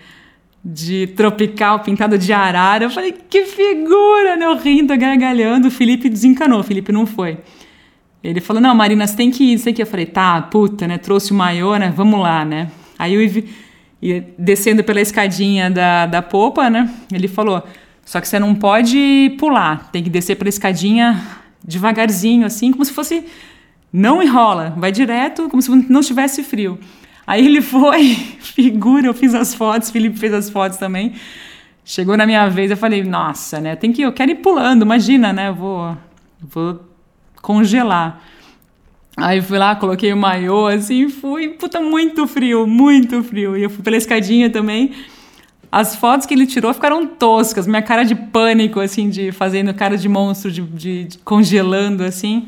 [0.70, 2.84] de tropical pintado de arara.
[2.84, 4.46] Eu falei, que figura, né?
[4.46, 5.70] Eu rindo, gargalhando.
[5.70, 7.38] O Felipe desencanou, o Felipe não foi.
[8.22, 9.82] Ele falou, não, Marina, você tem que ir, você tem que.
[9.82, 10.98] Eu falei, tá, puta, né?
[10.98, 11.94] Trouxe o maiô, né?
[11.96, 12.70] Vamos lá, né?
[13.00, 13.44] Aí eu
[14.02, 16.94] ia descendo pela escadinha da, da popa, né?
[17.14, 17.64] Ele falou,
[18.04, 21.24] só que você não pode pular, tem que descer pela escadinha
[21.64, 23.24] devagarzinho, assim, como se fosse...
[23.92, 26.78] Não enrola, vai direto, como se não tivesse frio.
[27.28, 31.14] Aí ele foi, figura, eu fiz as fotos, Felipe fez as fotos também.
[31.84, 33.76] Chegou na minha vez, eu falei, nossa, né?
[33.76, 35.50] Tem que, eu quero ir pulando, imagina, né?
[35.50, 35.98] Eu vou,
[36.42, 36.80] vou
[37.42, 38.22] congelar.
[39.18, 43.58] Aí fui lá, coloquei o maiô, assim, fui, puta, muito frio, muito frio.
[43.58, 44.92] E eu fui pela escadinha também.
[45.70, 49.98] As fotos que ele tirou ficaram toscas, minha cara de pânico, assim, de fazendo cara
[49.98, 52.48] de monstro, de, de, de congelando, assim.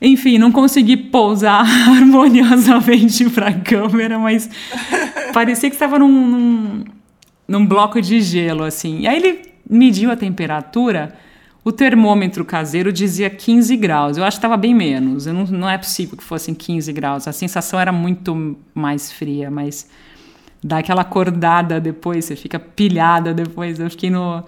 [0.00, 4.50] Enfim, não consegui pousar harmoniosamente para a câmera, mas
[5.32, 6.84] parecia que estava num, num,
[7.46, 9.00] num, bloco de gelo, assim.
[9.00, 11.14] E aí ele mediu a temperatura,
[11.64, 14.16] o termômetro caseiro dizia 15 graus.
[14.16, 15.26] Eu acho que estava bem menos.
[15.26, 17.26] Não, não é possível que fossem 15 graus.
[17.26, 19.88] A sensação era muito mais fria, mas
[20.62, 23.78] dá aquela acordada depois, você fica pilhada depois.
[23.80, 24.44] Eu fiquei no,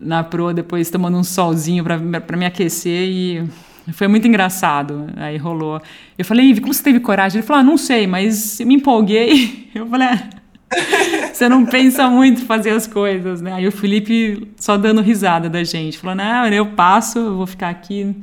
[0.00, 3.48] na proa depois tomando um solzinho para me aquecer e
[3.90, 5.06] foi muito engraçado.
[5.16, 5.80] Aí rolou.
[6.16, 7.38] Eu falei, Ive, como você teve coragem?
[7.38, 9.70] Ele falou, ah, não sei, mas me empolguei.
[9.74, 10.30] Eu falei, ah,
[11.32, 13.54] você não pensa muito fazer as coisas, né?
[13.54, 15.98] Aí o Felipe só dando risada da gente.
[15.98, 18.14] Falou, não, eu passo, eu vou ficar aqui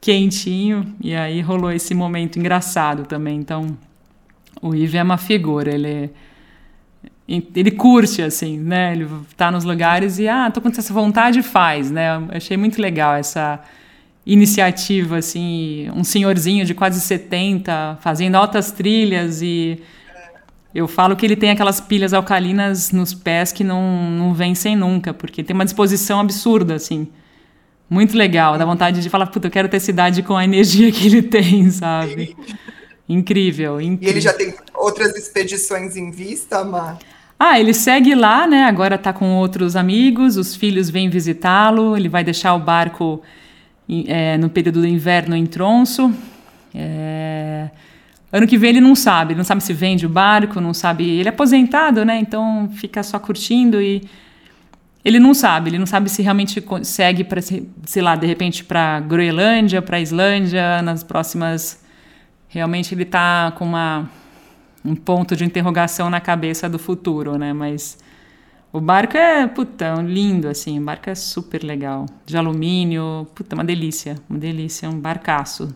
[0.00, 0.94] quentinho.
[1.00, 3.38] E aí rolou esse momento engraçado também.
[3.38, 3.76] Então,
[4.62, 6.10] o Ive é uma figura, ele é
[7.28, 8.92] ele curte, assim, né?
[8.92, 12.16] Ele tá nos lugares e, ah, tô com essa vontade, faz, né?
[12.16, 13.60] Eu achei muito legal essa
[14.26, 19.80] iniciativa, assim, um senhorzinho de quase 70 fazendo altas trilhas e
[20.74, 25.14] eu falo que ele tem aquelas pilhas alcalinas nos pés que não, não vencem nunca,
[25.14, 27.08] porque tem uma disposição absurda, assim.
[27.88, 31.06] Muito legal, dá vontade de falar, puta, eu quero ter cidade com a energia que
[31.06, 32.36] ele tem, sabe?
[33.08, 34.08] Incrível, incrível.
[34.08, 36.98] E ele já tem outras expedições em vista, Mar?
[37.38, 38.64] Ah, ele segue lá, né?
[38.64, 43.22] Agora tá com outros amigos, os filhos vêm visitá-lo, ele vai deixar o barco
[43.88, 46.12] é, no período do inverno em Tronço.
[46.74, 47.70] É...
[48.32, 51.08] Ano que vem ele não sabe, não sabe se vende o barco, não sabe.
[51.08, 52.18] Ele é aposentado, né?
[52.18, 54.02] Então fica só curtindo e
[55.04, 58.98] ele não sabe, ele não sabe se realmente segue para, sei lá, de repente para
[59.00, 61.84] Groenlândia, para Islândia, nas próximas.
[62.48, 64.10] Realmente ele está com uma
[64.84, 67.52] um ponto de interrogação na cabeça do futuro, né?
[67.52, 67.98] Mas
[68.72, 72.06] o barco é, puta, lindo, assim, o barco é super legal.
[72.24, 75.74] De alumínio, puta, uma delícia, uma delícia, um barcaço.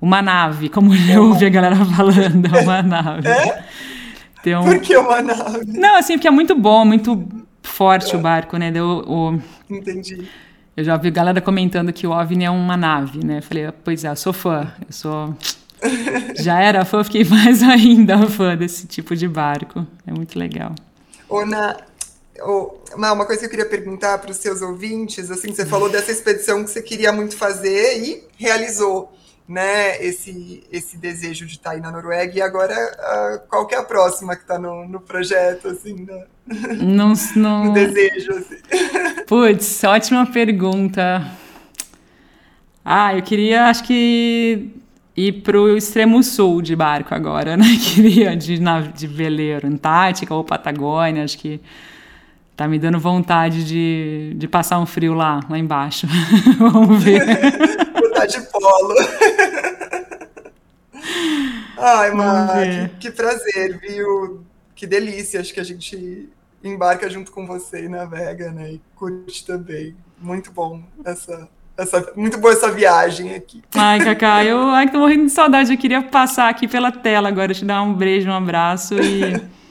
[0.00, 3.28] Uma nave, como eu ouvi a galera falando, uma nave.
[3.28, 4.58] É?
[4.58, 4.64] Um...
[4.64, 5.78] Por que uma nave?
[5.78, 7.28] Não, assim, porque é muito bom, muito
[7.62, 8.18] forte é.
[8.18, 8.70] o barco, né?
[8.72, 9.38] Deu, o...
[9.70, 10.28] Entendi.
[10.76, 13.38] Eu já ouvi galera comentando que o OVNI é uma nave, né?
[13.38, 15.36] Eu falei, pois é, eu sou fã, eu sou
[16.40, 19.86] já era fã, fiquei mais ainda fã desse tipo de barco.
[20.06, 20.74] É muito legal.
[21.28, 21.91] Ona, oh,
[22.94, 26.64] uma coisa que eu queria perguntar para os seus ouvintes, assim, você falou dessa expedição
[26.64, 29.12] que você queria muito fazer e realizou,
[29.48, 33.78] né, esse, esse desejo de estar aí na Noruega, e agora uh, qual que é
[33.78, 36.24] a próxima que está no, no projeto, assim, no,
[36.84, 37.64] não, não...
[37.66, 38.56] no desejo, assim?
[39.26, 41.26] Putz, ótima pergunta.
[42.84, 44.70] Ah, eu queria, acho que
[45.16, 47.66] ir pro extremo sul de barco agora, né?
[47.94, 48.58] Queria de,
[48.94, 51.60] de veleiro, Antártica ou Patagônia, acho que
[52.56, 56.06] tá me dando vontade de, de passar um frio lá, lá embaixo.
[56.58, 57.24] Vamos ver.
[57.92, 58.94] Botar de polo.
[61.78, 62.62] Ai, Mar,
[62.98, 64.44] que, que, prazer, viu?
[64.74, 66.28] Que delícia, acho que a gente
[66.62, 68.72] embarca junto com você e navega, né?
[68.72, 69.96] E curte também.
[70.20, 73.62] Muito bom essa essa, muito boa essa viagem aqui.
[73.74, 75.72] Ai, Cacá, eu ai, tô morrendo de saudade.
[75.72, 79.61] Eu queria passar aqui pela tela agora, te dar um beijo, um abraço e.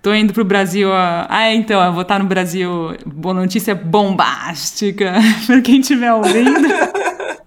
[0.00, 0.90] Tô indo pro Brasil.
[0.92, 2.96] Ah, então, eu vou estar no Brasil.
[3.04, 5.14] Boa notícia bombástica
[5.46, 6.68] para quem estiver ouvindo.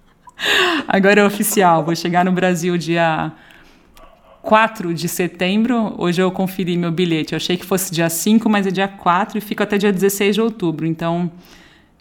[0.88, 1.84] Agora é oficial.
[1.84, 3.32] Vou chegar no Brasil dia
[4.41, 5.95] 4 de setembro.
[5.97, 7.32] Hoje eu conferi meu bilhete.
[7.34, 10.36] Eu achei que fosse dia 5, mas é dia 4 e fico até dia 16
[10.36, 10.86] de outubro.
[10.86, 11.32] Então,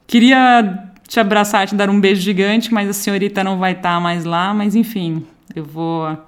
[0.05, 4.01] queria te abraçar, te dar um beijo gigante, mas a senhorita não vai estar tá
[4.01, 4.53] mais lá.
[4.53, 5.25] Mas enfim,
[5.55, 6.19] eu vou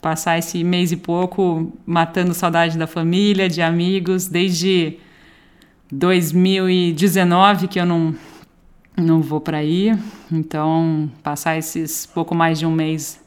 [0.00, 4.98] passar esse mês e pouco matando saudade da família, de amigos, desde
[5.90, 8.14] 2019 que eu não
[8.96, 9.92] não vou para aí.
[10.32, 13.20] Então, passar esses pouco mais de um mês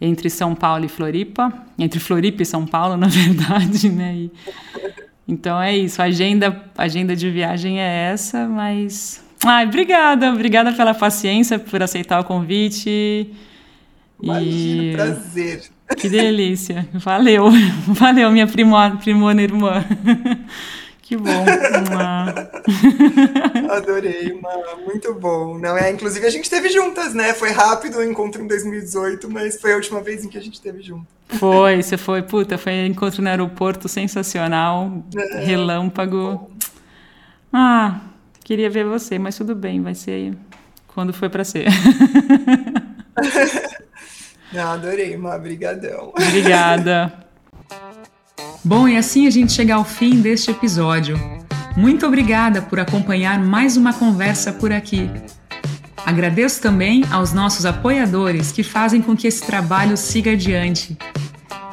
[0.00, 4.14] entre São Paulo e Floripa, entre Floripa e São Paulo, na verdade, né?
[4.14, 4.32] E,
[5.26, 10.94] então é isso, a agenda, agenda de viagem é essa, mas Ai, obrigada, obrigada pela
[10.94, 13.28] paciência, por aceitar o convite.
[14.22, 14.92] Imagina, e...
[14.92, 15.62] prazer.
[15.96, 16.88] Que delícia.
[16.92, 17.48] Valeu,
[17.86, 19.84] valeu, minha primo, primona irmã.
[21.04, 21.44] Que bom.
[23.70, 24.40] Adorei,
[24.86, 25.58] muito bom.
[25.58, 27.34] Não é, inclusive a gente esteve juntas, né?
[27.34, 30.54] Foi rápido o encontro em 2018, mas foi a última vez em que a gente
[30.54, 31.04] esteve junto.
[31.28, 36.50] Foi, você foi, puta, foi encontro no aeroporto sensacional, é, relâmpago.
[37.52, 38.00] Ah,
[38.44, 40.34] Queria ver você, mas tudo bem, vai ser
[40.88, 41.66] quando foi para ser.
[44.52, 46.12] Não, adorei, Má, brigadão.
[46.16, 47.12] Obrigada.
[48.64, 51.18] Bom, e assim a gente chega ao fim deste episódio.
[51.76, 55.10] Muito obrigada por acompanhar mais uma conversa por aqui.
[56.04, 60.98] Agradeço também aos nossos apoiadores que fazem com que esse trabalho siga adiante.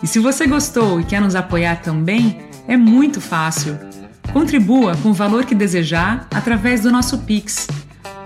[0.01, 3.77] E se você gostou e quer nos apoiar também, é muito fácil
[4.32, 7.67] Contribua com o valor que desejar através do nosso Pix,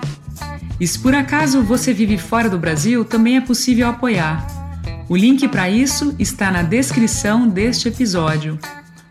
[0.79, 4.45] E se por acaso você vive fora do Brasil, também é possível apoiar.
[5.09, 8.57] O link para isso está na descrição deste episódio.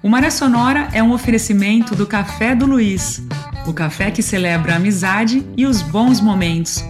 [0.03, 3.23] O Maré Sonora é um oferecimento do Café do Luiz,
[3.67, 6.83] o café que celebra a amizade e os bons momentos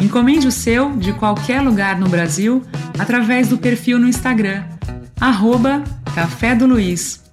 [0.00, 2.62] Encomende o seu de qualquer lugar no Brasil
[2.98, 4.64] através do perfil no Instagram,
[5.18, 5.82] arroba
[6.14, 7.25] Café do Luiz.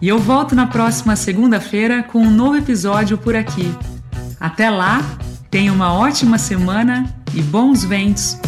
[0.00, 3.72] E eu volto na próxima segunda-feira com um novo episódio por aqui.
[4.38, 5.02] Até lá,
[5.50, 8.38] tenha uma ótima semana e bons ventos!